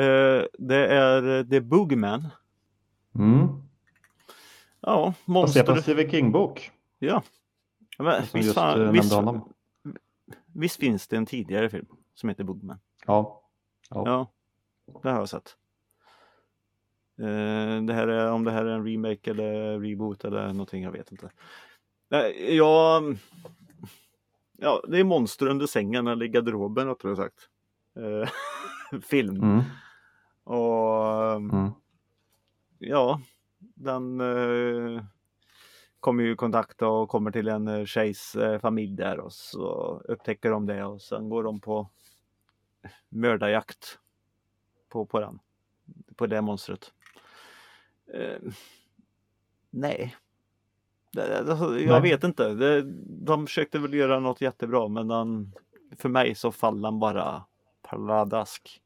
[0.03, 2.27] Eh, det är The Boogeyman.
[3.15, 3.47] Mm.
[4.79, 5.71] Ja, Baserat på monster.
[5.75, 6.71] en Stephen King-bok.
[6.99, 7.23] Ja.
[7.99, 9.53] Men, Som visst, just fan, eh, visst, honom.
[10.53, 12.79] visst finns det en tidigare film som heter Boogeyman?
[13.05, 13.41] Ja.
[13.89, 14.03] Ja.
[14.05, 14.31] Ja,
[15.03, 15.55] det har jag sett.
[17.17, 20.91] Eh, det här är, om det här är en remake eller reboot eller någonting, jag
[20.91, 21.31] vet inte.
[22.49, 23.17] Jag...
[24.57, 27.49] Ja, det är monster under sängen eller i garderoben rättare sagt.
[27.95, 28.29] Eh,
[29.01, 29.43] film.
[29.43, 29.61] Mm.
[30.43, 31.05] Och
[31.35, 31.71] Mm.
[32.79, 33.21] ja,
[33.59, 35.03] den eh,
[35.99, 40.65] kommer ju i kontakt och kommer till en tjejs familj där och så upptäcker de
[40.65, 41.89] det och sen går de på
[43.09, 43.99] mördarjakt
[44.89, 45.39] på, på den.
[46.15, 46.93] På det monstret.
[48.13, 48.37] Eh,
[49.69, 50.15] nej.
[51.47, 52.81] Alltså, jag vet inte.
[53.07, 55.51] De försökte väl göra något jättebra men den,
[55.97, 57.43] för mig så faller den bara
[57.89, 58.81] pladask.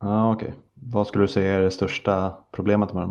[0.00, 0.54] Ja, okej.
[0.74, 3.10] Vad skulle du säga är det största problemet med den?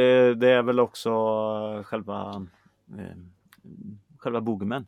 [0.00, 1.10] Eh, det är väl också
[1.84, 2.46] själva
[2.98, 3.16] eh,
[4.18, 4.86] själva Boogeyman.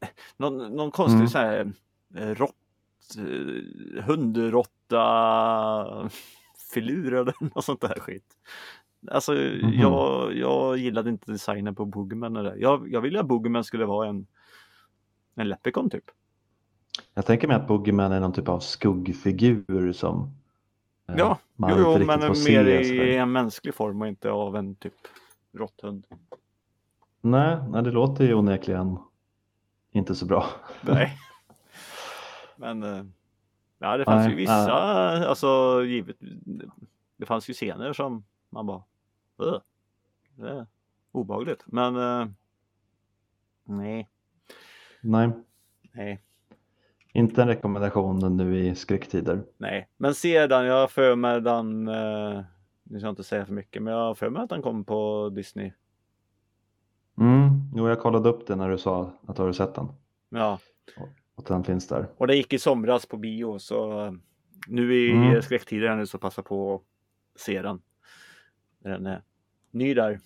[0.36, 1.28] Någon, någon konstig Mm.
[1.28, 1.72] så här
[2.16, 2.54] eh, rått,
[3.18, 6.10] eh, hundråtta
[6.74, 8.36] filur eller något sånt där skit.
[9.10, 9.72] Alltså Mhm.
[9.80, 12.36] jag, jag gillade inte designen på Boogeyman.
[12.36, 14.26] eller- Jag, jag ville att Boogeyman skulle vara en,
[15.34, 16.04] en Leprechaun typ.
[17.14, 20.34] Jag tänker mig att Boogeyman är någon typ av skuggfigur som
[21.08, 22.80] eh, Ja, man jo, inte riktigt men får mer se.
[22.80, 23.06] i sådär.
[23.18, 24.94] en mänsklig form och inte av en typ
[25.52, 26.06] råtthund.
[27.20, 28.98] Nej, nej, det låter ju onekligen
[29.92, 30.46] inte så bra.
[30.82, 31.16] Nej.
[32.56, 33.04] Men eh,
[33.80, 34.72] ja, det fanns Nej, ju vissa,
[35.28, 36.16] alltså givet,
[37.16, 38.82] det fanns ju scener som man bara,
[39.36, 39.60] "Ugh,
[40.36, 40.66] det är
[41.12, 41.62] obehagligt.
[41.66, 42.28] Men eh,
[43.64, 44.08] nej,
[45.02, 45.30] Nej,
[45.92, 46.22] nej,
[47.12, 49.42] inte en rekommendation nu i skräcktider.
[49.56, 49.88] nej.
[49.96, 52.42] Men se den, jag har för mig den, eh,
[52.82, 54.84] nu ska jag inte säga för mycket, men jag har för mig att den kom
[54.84, 55.72] på Disney.
[57.18, 59.88] Mm, jo, jag kollade upp det när du sa att du har sett den.
[60.28, 60.58] Ja,
[61.40, 62.08] Att den finns där.
[62.16, 64.12] och det gick i somras på bio så eh,
[64.66, 65.42] nu i Mm.
[65.42, 67.82] skräcktider nu så passa på att se den.
[68.78, 69.22] Den är
[69.70, 70.20] ny där.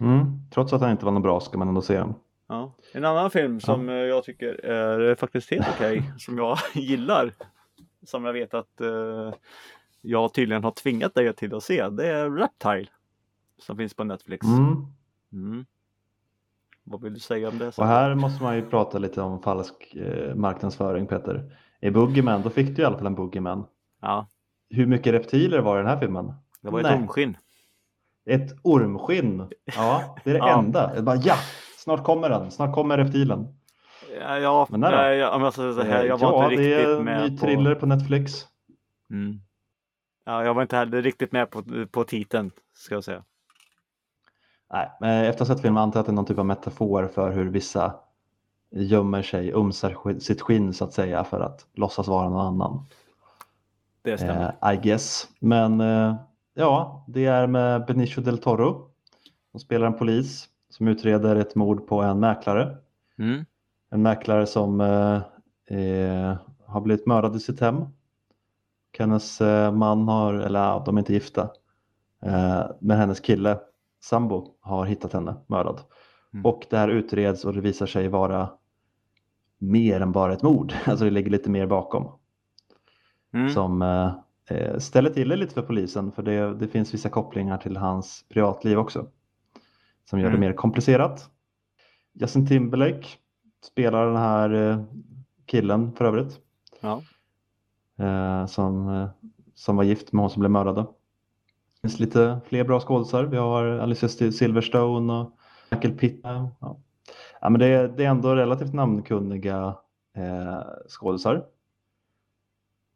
[0.00, 2.14] Mm, trots att den inte var någon bra ska man ändå se den.
[2.48, 2.72] Ja.
[2.92, 7.32] En annan film som eh, jag tycker är faktiskt helt okej, som jag gillar,
[8.02, 9.34] som jag vet att eh,
[10.00, 12.88] jag tydligen har tvingat dig till att se, det är Reptile.
[13.58, 14.46] Som finns på Netflix.
[14.46, 14.86] Mm.
[15.32, 15.66] Mm.
[16.86, 17.78] Vad vill du säga om det?
[17.78, 21.56] Och här måste man ju prata lite om falsk eh, marknadsföring Peter.
[21.80, 23.66] I Boogeyman, då fick du i alla fall en Boogeyman.
[24.02, 24.26] Ja,
[24.70, 26.32] Hur mycket reptiler var i den här filmen?
[26.62, 26.98] det var ett Nej.
[26.98, 27.36] ormskinn.
[28.30, 29.48] Ett ormskinn.
[29.76, 30.58] Ja, det är det Ja.
[30.58, 30.92] enda.
[30.94, 31.34] Jag bara, ja,
[31.76, 32.50] snart kommer den.
[32.50, 33.46] Snart kommer reptilen.
[34.20, 34.96] Ja, ja, Men där då?
[34.96, 37.38] nej, jag, alltså, så här, jag var ja, inte det är riktigt en med ny
[37.38, 37.46] på...
[37.46, 38.32] thriller på Netflix.
[39.10, 39.40] Mm.
[40.24, 43.24] Ja, jag var inte heller riktigt med på, på titeln, ska jag säga.
[44.72, 46.46] Nej, men efter att ha sett filmen antar jag att det är någon typ av
[46.46, 47.94] metafor för hur vissa
[48.70, 52.86] gömmer sig, umsar sitt skinn så att säga för att låtsas vara någon annan.
[54.02, 54.56] Det stämmer.
[54.62, 55.28] Eh, I guess.
[55.38, 56.14] Men eh,
[56.54, 58.90] ja, det är med Benicio del Toro.
[59.50, 62.76] Som spelar en polis som utreder ett mord på en mäklare.
[63.18, 63.44] Mm.
[63.90, 65.16] En mäklare som eh,
[65.78, 66.36] eh,
[66.66, 67.82] har blivit mördad i sitt hem.
[67.82, 71.50] Och hennes eh, man har, eller ja, de är inte gifta.
[72.22, 73.58] Eh, men hennes kille,
[74.06, 75.80] sambo, har hittat henne mördad.
[76.32, 76.46] Mm.
[76.46, 78.50] Och det här utreds och det visar sig vara
[79.58, 80.72] mer än bara ett mord.
[80.86, 82.12] Alltså det ligger lite mer bakom.
[83.34, 83.48] Mm.
[83.50, 84.14] Som eh,
[84.50, 88.24] eh, ställer till det lite för polisen för det, det finns vissa kopplingar till hans
[88.28, 89.06] privatliv också.
[90.10, 90.40] Som gör det Mm.
[90.48, 91.30] mer komplicerat.
[92.12, 93.06] Justin Timberlake
[93.64, 94.84] spelar den här eh,
[95.46, 96.40] killen för övrigt.
[96.80, 97.02] Ja.
[97.98, 99.08] Eh, som, eh,
[99.54, 100.86] som var gift med hon som blev mördad.
[101.80, 103.24] Det finns lite fler bra skådisar.
[103.24, 105.38] Vi har Alicia Sil- Silverstone och
[105.70, 106.20] Michael Pitt.
[106.22, 106.50] Ja.
[107.40, 109.76] Ja, men det, är, det är ändå relativt namnkunniga
[110.16, 111.46] eh, skådisar.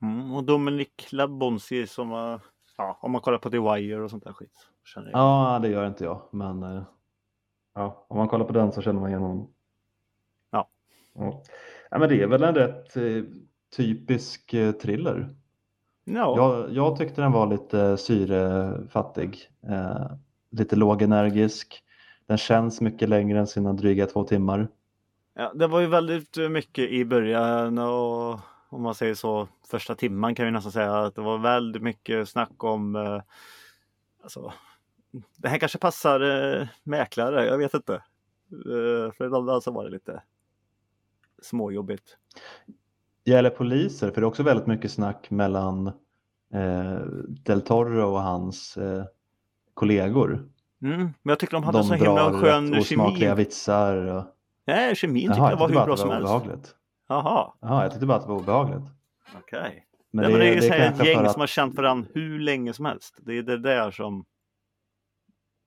[0.03, 0.35] Mm.
[0.35, 2.41] Och Dominic Labonsi som var,
[2.77, 4.67] ja, om man kollar på The Wire och sånt där skit.
[4.85, 5.21] Känner jag.
[5.21, 6.23] Ja, det gör inte jag.
[6.31, 6.83] Men eh,
[7.75, 9.51] ja, om man kollar på den så känner man igen honom.
[10.51, 10.69] Ja.
[11.15, 11.43] Ja.
[11.91, 13.23] Ja, men det är väl en rätt eh,
[13.77, 15.35] typisk eh, thriller.
[16.05, 16.37] Ja.
[16.37, 19.51] Jag, jag tyckte den var lite syrefattig.
[19.69, 20.07] Eh,
[20.51, 21.83] lite lågenergisk.
[22.27, 24.69] Den känns mycket längre än sina dryga två timmar.
[25.35, 30.35] Ja, det var ju väldigt mycket i början och om man säger så, första timman
[30.35, 33.23] kan vi nästan säga att det var väldigt mycket snack om eh,
[34.23, 34.53] alltså,
[35.37, 37.95] det här kanske passar eh, mäklare, jag vet inte.
[37.95, 40.23] Eh, för ibland så var det lite
[41.43, 42.17] småjobbigt.
[43.25, 45.87] Gäller poliser, för det är också väldigt mycket snack mellan
[46.55, 47.01] eh,
[47.45, 49.05] Del Toro och hans eh,
[49.75, 50.49] kollegor.
[50.83, 53.35] Mm, men jag tycker de hade De så himla skön kemi.
[53.35, 53.97] vitsar.
[53.97, 54.25] Och...
[54.67, 56.77] Nej, kemin Jaha, jag var hur bra det som helst.
[57.09, 58.83] Jaha, Jaha, jag tyckte bara att det var obehagligt.
[59.39, 59.87] okej.
[60.13, 62.73] Men Nej, men det är ju ett gäng att- som har känt varandra hur länge
[62.73, 63.19] som helst.
[63.21, 64.25] Det är det där som...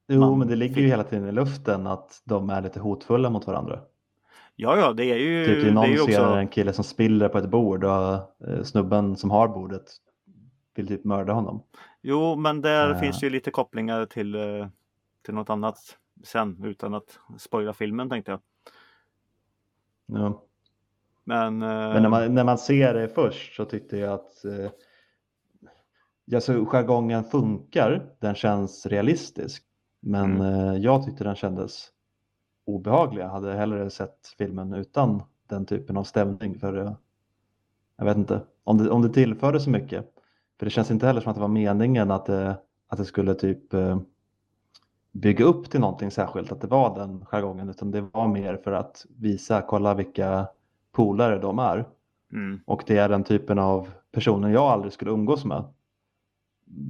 [0.07, 3.47] Jo, men det ligger ju hela tiden i luften att de är lite hotfulla mot
[3.47, 3.79] varandra.
[4.55, 6.21] Ja, ja, det är ju, Typ i det någon är ju ser också...
[6.35, 8.13] en kille som spiller på ett bord och
[8.47, 9.83] eh, snubben som har bordet
[10.75, 11.63] vill typ mörda honom.
[12.01, 12.99] Jo, men där Eh.
[12.99, 14.67] finns ju lite kopplingar till, eh,
[15.25, 15.77] till något annat
[16.23, 18.39] sen utan att spoila filmen tänkte jag.
[20.05, 20.43] Ja.
[21.23, 24.69] Men, Men när man, när man ser det först så tyckte jag att eh,
[26.35, 29.63] alltså, jargongen funkar, den känns realistisk.
[30.01, 31.89] Men eh, jag tyckte den kändes
[32.65, 33.21] obehaglig.
[33.23, 36.59] Jag hade hellre sett filmen utan den typen av stämning.
[36.59, 36.95] För
[37.97, 40.05] jag vet inte om det, om det tillförde så mycket.
[40.59, 42.57] För det känns inte heller som att det var meningen att det,
[42.87, 43.99] att det skulle typ eh,
[45.11, 47.69] bygga upp till någonting särskilt, att det var den jargongen.
[47.69, 50.47] Utan det var mer för att visa, kolla vilka
[50.91, 51.85] polare de är.
[52.31, 55.63] mm, Och det är den typen av personer jag aldrig skulle umgås med.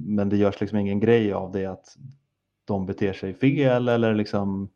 [0.06, 1.96] Men det görs liksom ingen grej av det att
[2.64, 4.68] de beter sig fel eller liksom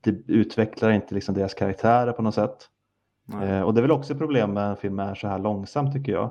[0.00, 2.70] det utvecklar inte liksom deras karaktärer på något sätt.
[3.42, 5.92] Eh, och det är väl också ett problem med en film är så här långsam
[5.92, 6.30] tycker jag.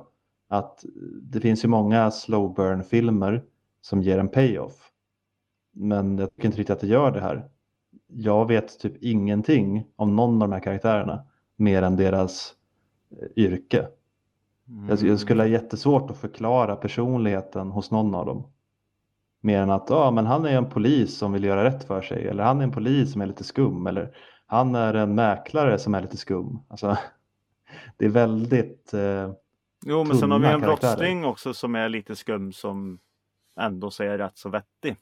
[0.49, 0.86] Att
[1.21, 3.43] det finns ju många slow burn filmer
[3.81, 4.91] som ger en payoff.
[5.73, 7.49] Men jag tycker inte riktigt att det gör det här.
[8.07, 11.25] Jag vet typ ingenting om någon av de här karaktärerna
[11.55, 12.53] mer än deras
[13.11, 13.88] eh, yrke.
[14.89, 18.47] Jag, jag skulle ha jättesvårt att förklara personligheten hos någon av dem.
[19.45, 22.27] Mer än att ja, men han är en polis som vill göra rätt för sig.
[22.27, 23.87] Eller han är en polis som är lite skum.
[23.87, 24.15] Eller
[24.45, 26.59] han är en mäklare som är lite skum.
[26.67, 26.97] Alltså,
[27.97, 28.93] det är väldigt...
[28.93, 29.31] Eh,
[29.85, 30.91] Jo, men sen har vi en karaktärer.
[30.91, 32.99] brottsling också som är lite skum som
[33.59, 34.95] ändå säger rätt så vettig.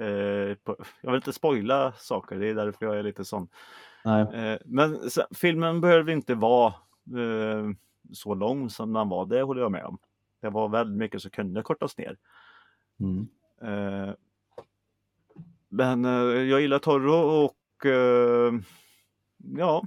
[0.00, 3.48] Eh, på, jag vill inte spoila saker, det är därför jag är lite sån.
[4.04, 4.22] nej.
[4.34, 6.74] Eh, men så, filmen behöver inte vara
[7.16, 7.70] eh,
[8.12, 9.98] så lång som den var, det håller jag med om.
[10.42, 12.16] Det var väldigt mycket som kunde kortas ner.
[13.00, 13.28] Mm.
[13.60, 14.14] Eh,
[15.68, 16.10] men eh,
[16.42, 18.54] jag gillar Torro och eh,
[19.36, 19.86] ja,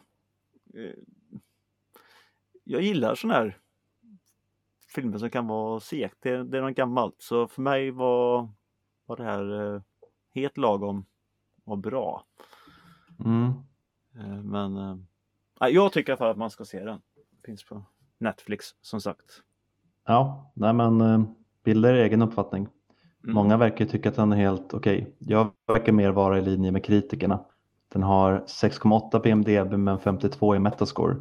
[2.64, 3.58] jag gillar sån här
[4.88, 6.18] filmer som kan vara segt.
[6.20, 7.16] Det, det är något gammalt.
[7.18, 8.50] Så för mig var,
[9.06, 9.82] var det här
[10.34, 11.06] helt lagom
[11.64, 12.26] och bra.
[13.26, 13.54] Mm.
[14.44, 14.74] Men
[15.60, 17.02] nej, jag tycker i alla fall att man ska se den.
[17.46, 17.84] Finns på
[18.18, 19.44] Netflix som sagt.
[20.06, 21.02] Ja, nej men
[21.66, 22.68] er egen uppfattning.
[23.24, 23.36] Mm.
[23.36, 25.16] Många verkar tycka att den är helt okej.
[25.20, 27.40] Jag verkar mer vara i linje med kritikerna.
[27.94, 31.16] Den har 6,8 på IMDB men 52 i Metascore.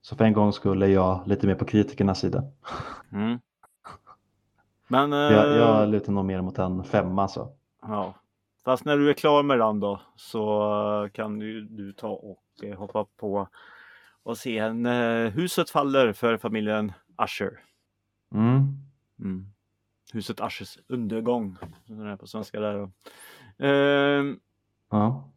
[0.00, 2.44] Så för en gång skulle jag lite mer på kritikernas sida.
[3.12, 3.38] Mm.
[4.88, 7.52] Men eh, Jag, jag lutar nog mer mot en femma så.
[7.82, 8.14] Ja,
[8.64, 10.70] fast när du är klar med den då så
[11.04, 13.48] eh, kan ju du ta och eh, hoppa på
[14.22, 16.92] och se en eh, Huset faller för familjen
[17.24, 17.60] Usher.
[18.34, 18.76] Mm.
[19.20, 19.51] Mm.
[20.12, 21.56] Huset Ushers undergång.
[21.86, 22.90] som är på svenska där.
[23.58, 24.40] Ehm,
[24.90, 25.28] Ja.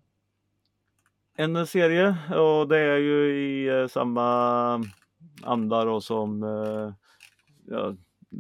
[1.35, 4.83] en serie och det är ju i eh, samma
[5.43, 6.93] anda då som eh,
[7.65, 7.95] ja,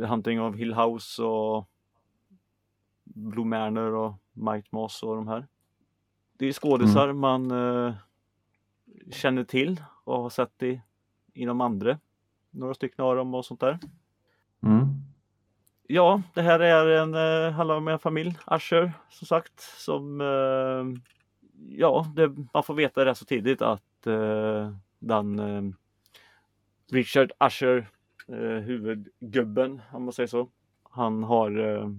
[0.07, 1.69] Hunting of Hill House och
[3.03, 5.47] Blue Manor och Mike Moss och de här.
[6.37, 7.93] Det är skådisar man eh,
[9.11, 10.81] känner till och har sett i,
[11.33, 11.99] i de andra.
[12.51, 13.79] Några stycken av dem och sånt där.
[14.63, 14.87] Mm.
[15.87, 21.01] Ja, det här är en, eh, handlar om en familj, Usher, som sagt, som eh,
[21.69, 25.63] ja, det, man får veta rätt så tidigt att eh, den eh,
[26.91, 27.87] Richard Usher,
[28.27, 30.49] eh, huvudgubben om man säger så,
[30.83, 31.89] han har eh,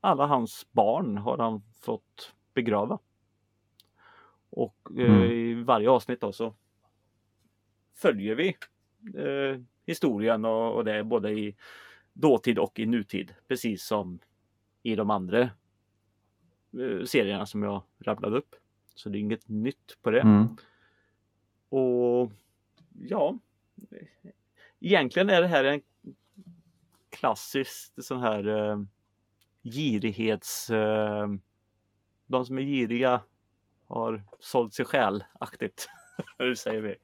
[0.00, 2.98] alla hans barn har han fått begrava.
[4.50, 5.22] Och Mm.
[5.22, 6.54] i varje avsnitt då så
[7.96, 8.56] följer vi
[9.86, 11.56] historien och, och det både i
[12.12, 13.34] dåtid och i nutid.
[13.48, 14.18] Precis som
[14.82, 18.56] i de andra eh, serierna som jag rabblade upp.
[18.94, 20.20] Så det är inget nytt på det.
[20.20, 20.56] Mm.
[21.68, 22.32] Och
[22.98, 23.38] ja,
[24.80, 25.80] egentligen är det här en
[27.10, 28.82] klassisk sån här eh,
[29.62, 30.70] girighets...
[30.70, 31.28] Eh,
[32.26, 33.20] de som är giriga
[33.86, 35.88] har sålt sig själ aktigt.
[36.38, 36.96] Hur säger vi?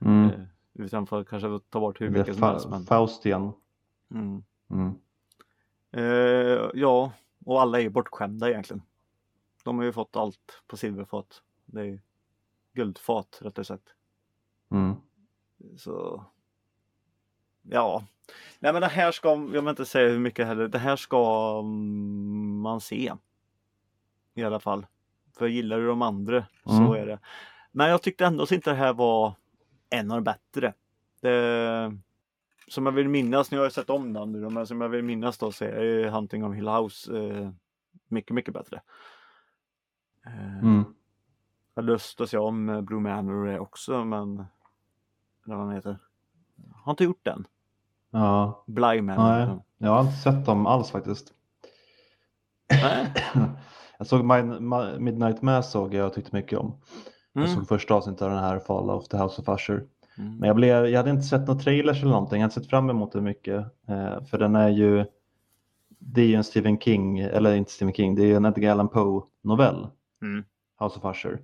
[0.00, 0.30] Mm.
[0.30, 0.40] Eh,
[0.78, 2.68] Utan för kanske ta bort hur mycket som helst.
[2.68, 2.84] Men...
[2.84, 3.52] Faustian.
[4.10, 4.42] Mm.
[4.70, 4.94] Mm.
[5.92, 7.12] Eh, ja,
[7.44, 8.82] och alla är ju bortskämda egentligen.
[9.64, 11.42] De har ju fått allt på silverfat.
[11.64, 12.00] Det är ju
[12.72, 13.88] guldfat rättare sagt.
[14.70, 14.94] Mm.
[15.76, 16.24] Så
[17.62, 18.04] ja,
[18.58, 21.50] nej men det här ska, jag vill inte säga hur mycket heller, det här ska
[21.64, 23.12] mm, man se.
[24.34, 24.86] I alla fall.
[25.38, 26.92] För gillar du de andra så Mm.
[26.92, 27.18] är det.
[27.72, 29.34] Men jag tyckte ändå att inte det här var
[29.90, 30.74] en av de bättre.
[31.20, 31.98] Det,
[32.68, 35.04] som jag vill minnas, nu har jag sett om den nu, men som jag vill
[35.04, 37.50] minnas då så är ju Hunting of Hill House eh,
[38.08, 38.80] mycket, mycket bättre.
[40.26, 40.84] Eh, Mm.
[41.74, 44.44] Jag har lust att se om eh, Blue Manor också men
[45.46, 45.98] eller vad den heter.
[46.74, 47.46] Har inte gjort den.
[48.10, 48.64] Ja.
[48.66, 49.46] Bly Manor.
[49.46, 51.32] Nej, jag har inte sett dem alls faktiskt.
[52.70, 53.12] Nej.
[53.98, 56.80] Jag såg Min- Ma- Midnight Mass såg jag och tyckte mycket om.
[57.32, 57.56] Jag Mm.
[57.56, 59.86] såg första avsnittet av den här Fall of the House of Usher.
[60.18, 60.36] Mm.
[60.36, 62.40] Men jag, blev, jag hade inte sett några trailers eller någonting.
[62.40, 63.66] Jag hade sett fram emot det mycket.
[63.88, 65.04] Eh, för den är ju,
[65.98, 68.70] det är ju en Stephen King, eller inte Stephen King, det är ju en Edgar
[68.70, 69.86] Allan Poe novell.
[70.22, 70.44] Mm.
[70.80, 71.42] House of Usher.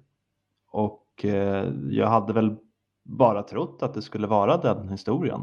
[0.71, 2.57] Och eh, jag hade väl
[3.03, 5.41] bara trott att det skulle vara den historien.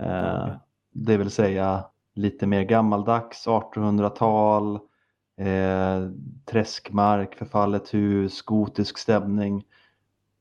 [0.00, 0.58] Eh, Okej.
[0.92, 1.84] Det vill säga
[2.14, 4.74] lite mer gammaldags, 1800-tal,
[5.36, 6.10] eh,
[6.44, 9.64] träskmark, förfallet hus, gotisk stämning.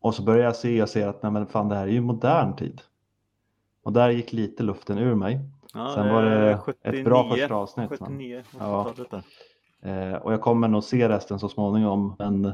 [0.08, 2.02] Och så börjar jag se och ser att nej men fan det här är ju
[2.02, 2.82] modern tid.
[3.84, 5.40] Och där gick lite luften ur mig.
[5.74, 6.54] Ja, Sen var det är
[7.00, 7.90] ett bra 79, första avsnitt.
[7.92, 7.98] va?
[8.00, 8.88] 79, Ja.
[8.96, 9.12] 80-talet
[9.82, 10.12] där.
[10.14, 12.16] Eh, och jag kommer nog se resten så småningom.
[12.20, 12.52] Men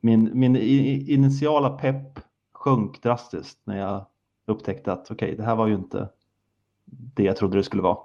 [0.00, 2.20] min, min initiala pepp
[2.52, 4.06] sjönk drastiskt när jag
[4.46, 6.08] upptäckte att okej, det här var ju inte
[6.84, 7.98] det jag trodde det skulle vara.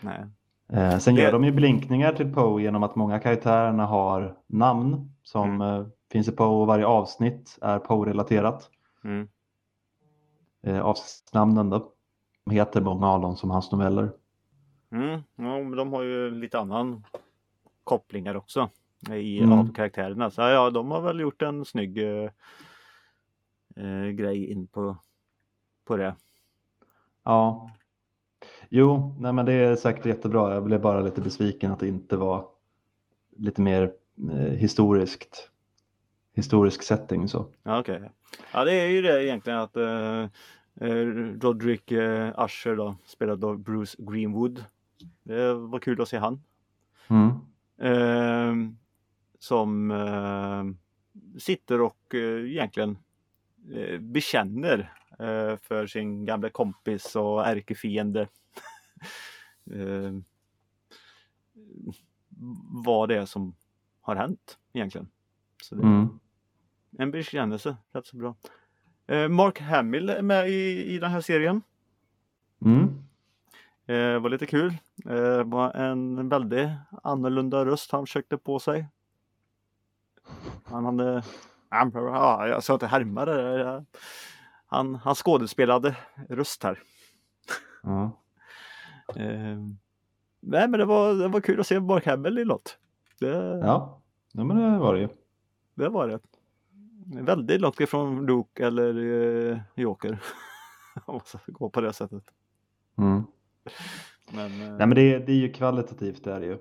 [0.00, 0.26] Nej.
[0.72, 5.12] Eh, sen Det- gör de ju blinkningar till Poe genom att många karaktärerna har namn
[5.22, 8.70] som eh, finns Poe och varje avsnitt är Poe-relaterat.
[9.04, 9.28] Mm.
[10.62, 10.94] Eh,
[11.70, 11.92] då.
[12.44, 14.12] De heter många av dem som hans noveller.
[14.90, 15.10] Mm.
[15.36, 17.04] Ja, men de har ju lite annan
[17.84, 18.70] kopplingar också
[19.10, 19.58] i, Mm.
[19.58, 20.30] av karaktärerna.
[20.30, 22.30] Så ja, de har väl gjort en snygg eh,
[23.76, 24.96] eh, grej in på,
[25.84, 26.16] på det.
[27.24, 27.70] Ja.
[28.68, 30.54] Jo, nej men det är säkert jättebra.
[30.54, 32.48] Jag blev bara lite besviken att det inte var
[33.36, 33.92] lite mer
[34.30, 35.50] eh, historiskt.
[36.40, 37.46] Historisk setting så.
[37.62, 38.10] Ja, okej.
[38.52, 40.22] Ja, det är ju det egentligen att eh,
[40.80, 41.06] eh,
[41.40, 44.64] Roderick eh, Usher då spelade av Bruce Greenwood.
[45.22, 46.42] Det var kul att se han.
[47.08, 47.30] Mm.
[47.78, 48.72] Eh,
[49.38, 50.64] som eh,
[51.38, 52.98] sitter och eh, egentligen
[53.74, 58.20] eh, bekänner eh, för sin gamla kompis och ärkefiende.
[59.72, 60.12] eh,
[62.84, 63.54] vad det är som
[64.00, 65.08] har hänt egentligen.
[65.62, 66.20] Så det, Mm.
[66.98, 68.34] En bekännelse, rätt så bra.
[69.06, 71.62] Eh, Mark Hamill är med i, i den här serien.
[72.64, 73.04] Mm.
[73.86, 74.74] Eh, var lite kul.
[75.08, 76.68] Eh, var en väldigt
[77.02, 78.86] annorlunda röst han försökte på sig.
[80.64, 81.22] Han hade,
[81.70, 83.84] ja, jag sa inte härmade det.
[84.66, 85.96] Han, han skådespelade
[86.28, 86.78] röst här.
[89.16, 89.58] Eh,
[90.40, 92.78] nej men det var, det var kul att se Mark Hamill i något.
[93.20, 95.08] Det, ja, ja men det var det ju.
[95.74, 96.20] det var det.
[97.12, 98.94] Väldigt långt ifrån Luke eller
[99.52, 100.18] eh, Joker.
[101.04, 102.24] Om man ska gå på det sättet.
[102.98, 103.22] Mm.
[104.32, 106.58] Men, eh, Nej men det, det är ju kvalitativt det är det ju.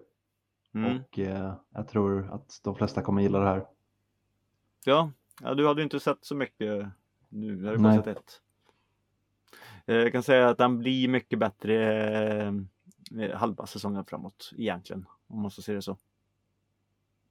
[0.73, 0.97] mm.
[0.99, 3.65] Och eh, jag tror att de flesta kommer gilla det här.
[4.85, 6.87] Ja, ja, du hade ju inte sett så mycket
[7.29, 7.55] nu.
[7.63, 7.97] Bara Nej.
[7.97, 8.41] sett ett.
[9.85, 11.75] Eh, Jag kan säga att den blir mycket bättre
[12.47, 12.53] eh,
[13.37, 15.05] halva säsongen framåt egentligen.
[15.27, 15.97] Om man ska se det så.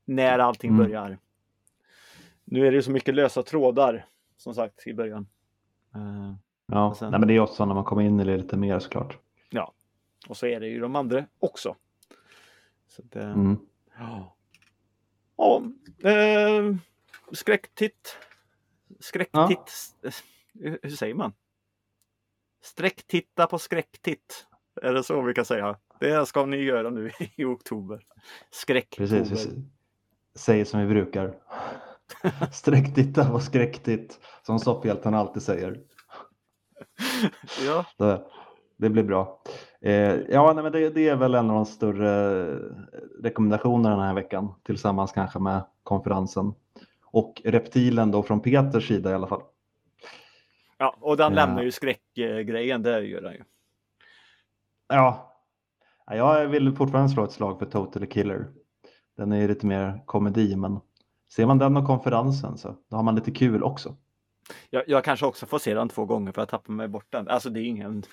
[0.04, 0.82] När allting Mm.
[0.86, 1.18] börjar.
[2.50, 5.26] Nu är det ju så mycket lösa trådar som sagt i början.
[5.94, 6.34] Eh,
[6.72, 8.78] Ja, sen- Nej, men det är också när man kommer in i det lite mer
[8.78, 9.18] såklart.
[10.28, 11.76] och så är det ju de andra också.
[12.88, 13.56] Så att, eh, Mm.
[13.98, 14.36] Ja.
[15.36, 15.62] Ja,
[16.10, 16.74] eh,
[17.32, 18.16] skräcktitt.
[19.00, 19.94] Skräcktitt.
[20.54, 21.32] Hur hur säger man?
[22.62, 24.46] Sträcktitta på skräcktitt.
[24.82, 25.76] Är det så vi kan säga?
[26.00, 28.04] Det ska ni göra nu i oktober.
[28.50, 29.08] Skräcktober.
[29.08, 29.62] Precis, vi
[30.38, 31.34] säger som vi brukar.
[32.52, 35.80] Sträcktitta och skräcktitt, som soffhjältarna alltid säger.
[37.66, 38.22] Ja, Det,
[38.76, 39.40] det blir bra.
[39.80, 42.44] Eh, ja, nej, men det, det är väl en av de större
[43.22, 46.54] rekommendationerna den här veckan, tillsammans kanske med konferensen.
[47.04, 49.42] Och reptilen då från Peters sida i alla fall.
[50.78, 51.46] ja, och den Ja.
[51.46, 52.82] lämnar ju skräckgrejen.
[52.82, 53.42] Det gör den ju.
[54.88, 55.24] Ja,
[56.10, 58.48] Ja, jag vill fortfarande slå ett slag för Totally Killer.
[59.16, 60.80] Den är ju lite mer komedi, men
[61.32, 63.96] ser man den och konferensen så då har man lite kul också.
[64.70, 67.28] Jag, jag kanske också får se den två gånger för att tappa mig bort den.
[67.28, 68.04] Alltså det är ingen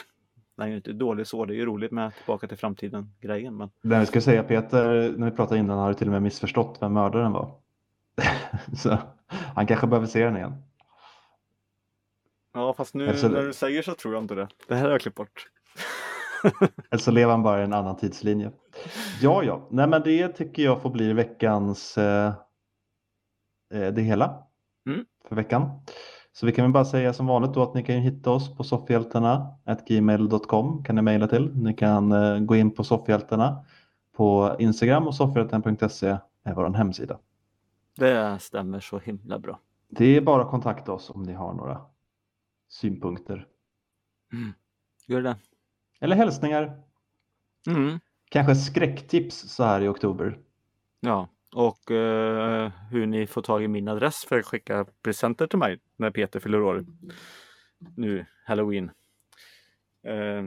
[0.57, 1.45] Nej, ju inte dålig så.
[1.45, 3.57] Det är ju roligt med Tillbaka till framtiden-grejen.
[3.57, 3.69] Men...
[3.81, 6.77] Men vi ska säga Peter, när vi pratade innan har du till och med missförstått
[6.81, 7.51] vem mördaren var.
[8.77, 8.97] så
[9.29, 10.53] han kanske behöver se den igen.
[12.53, 14.47] Ja, fast nu Alltså- när du säger så tror jag inte det.
[14.67, 15.47] Det här har jag klippt bort.
[16.91, 18.51] Eller så lever han bara i en annan tidslinje.
[19.21, 19.67] Ja, ja.
[19.69, 22.33] Nej, men det tycker jag får bli veckans eh,
[23.79, 24.43] det hela
[24.87, 25.05] Mm.
[25.27, 25.69] för veckan.
[26.33, 28.63] Så vi kan väl bara säga som vanligt då att ni kan hitta oss på
[28.63, 29.55] soffhjältarna
[29.87, 31.55] gmail.com kan ni mejla till.
[31.55, 33.65] Ni kan eh, gå in på soffhjältarna
[34.15, 37.19] på Instagram och soffhjältarna.se är vår hemsida.
[37.95, 39.59] Det stämmer så himla bra.
[39.89, 41.81] Det är bara att kontakta oss om ni har några
[42.69, 43.47] synpunkter
[45.07, 45.35] Gör det.
[45.99, 46.81] eller hälsningar.
[47.67, 47.99] Mm.
[48.29, 50.39] Kanske skräcktips så här i oktober.
[50.99, 55.59] Ja, och eh, hur ni får tag i min adress för att skicka presenter till
[55.59, 56.85] mig när Peter fyller år.
[57.95, 58.91] Nu, Halloween.
[60.03, 60.45] Eh,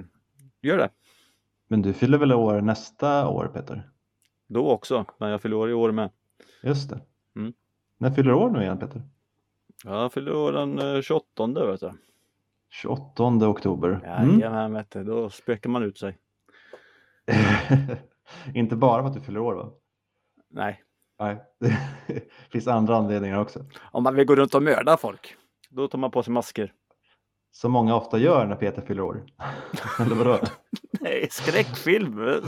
[0.61, 0.91] gör det.
[1.69, 3.91] Men du fyller väl år nästa år Peter?
[4.47, 6.11] Då också, men jag fyller år i år med.
[6.63, 7.01] Just det.
[7.37, 7.53] Mm.
[7.99, 9.03] När fyller du år nu igen Peter?
[9.85, 11.93] Jag fyller år den eh, 28 vet du.
[12.71, 14.01] 28 oktober.
[14.05, 14.41] Mm.
[14.41, 15.05] Jajamän, vet du.
[15.05, 16.19] då spökar man ut sig.
[18.55, 19.71] Inte bara för att du fyller år va?
[20.49, 20.85] Nej,
[21.21, 21.79] Nej, det
[22.53, 23.61] finns andra anledningar också.
[23.93, 25.37] om man vill gå runt och mörda folk,
[25.71, 26.73] då tar man på sig masker.
[27.53, 29.23] Som många ofta gör när Peter fyller år.
[30.01, 30.39] Eller vadå?
[31.01, 32.43] Nej, skräckfilm!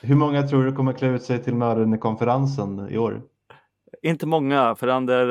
[0.00, 3.22] Hur många tror du kommer klä ut sig till mördaren i konferensen i år?
[4.02, 5.26] Inte många, för den där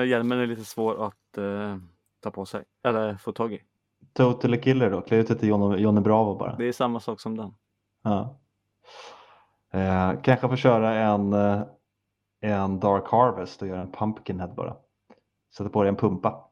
[0.00, 1.76] uh, hjälmen är lite svår att eh,
[2.22, 2.64] ta på sig.
[2.84, 3.60] Eller få tag i.
[4.12, 5.00] Totally Killer då?
[5.00, 6.56] Klä ut dig till Johnny, Johnny Bravo bara.
[6.56, 7.54] Det är samma sak som den.
[8.02, 8.40] Ja.
[9.72, 11.62] Eh, kanske få köra en, eh,
[12.52, 14.76] en Dark Harvest och göra en Pumpkinhead bara.
[15.56, 16.48] Sätta på dig en pumpa.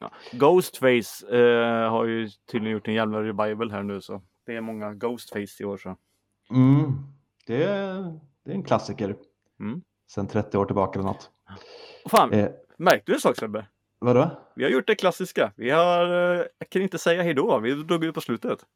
[0.00, 0.10] Ja.
[0.32, 4.94] Ghostface eh, har ju tydligen gjort en jävla revival här nu så det är många
[4.94, 5.96] Ghostface i år så.
[6.50, 6.92] Mm.
[7.46, 9.16] Det, är, det är en klassiker.
[9.60, 9.82] Mm.
[10.10, 11.30] Sen 30 år tillbaka eller något.
[12.10, 13.66] Fan, Eh, märkte du en sak Sebbe?
[13.98, 14.30] vadå?
[14.56, 15.52] Vi har gjort det klassiska.
[15.56, 18.66] Vi har, eh, jag kan inte säga hejdå, vi drog ut på slutet.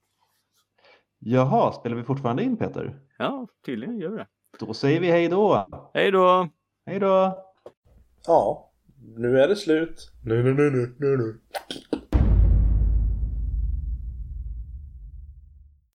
[1.19, 3.01] Jaha, spelar vi fortfarande in Peter?
[3.19, 4.27] Ja, tydligen gör vi det.
[4.59, 5.69] Då säger vi hej då.
[5.95, 6.49] Hej då!
[6.87, 7.45] Hej då.
[8.27, 8.73] Ja,
[9.17, 10.11] nu är det slut.
[10.25, 11.41] Nu, nu, nu, nu, nu, nu.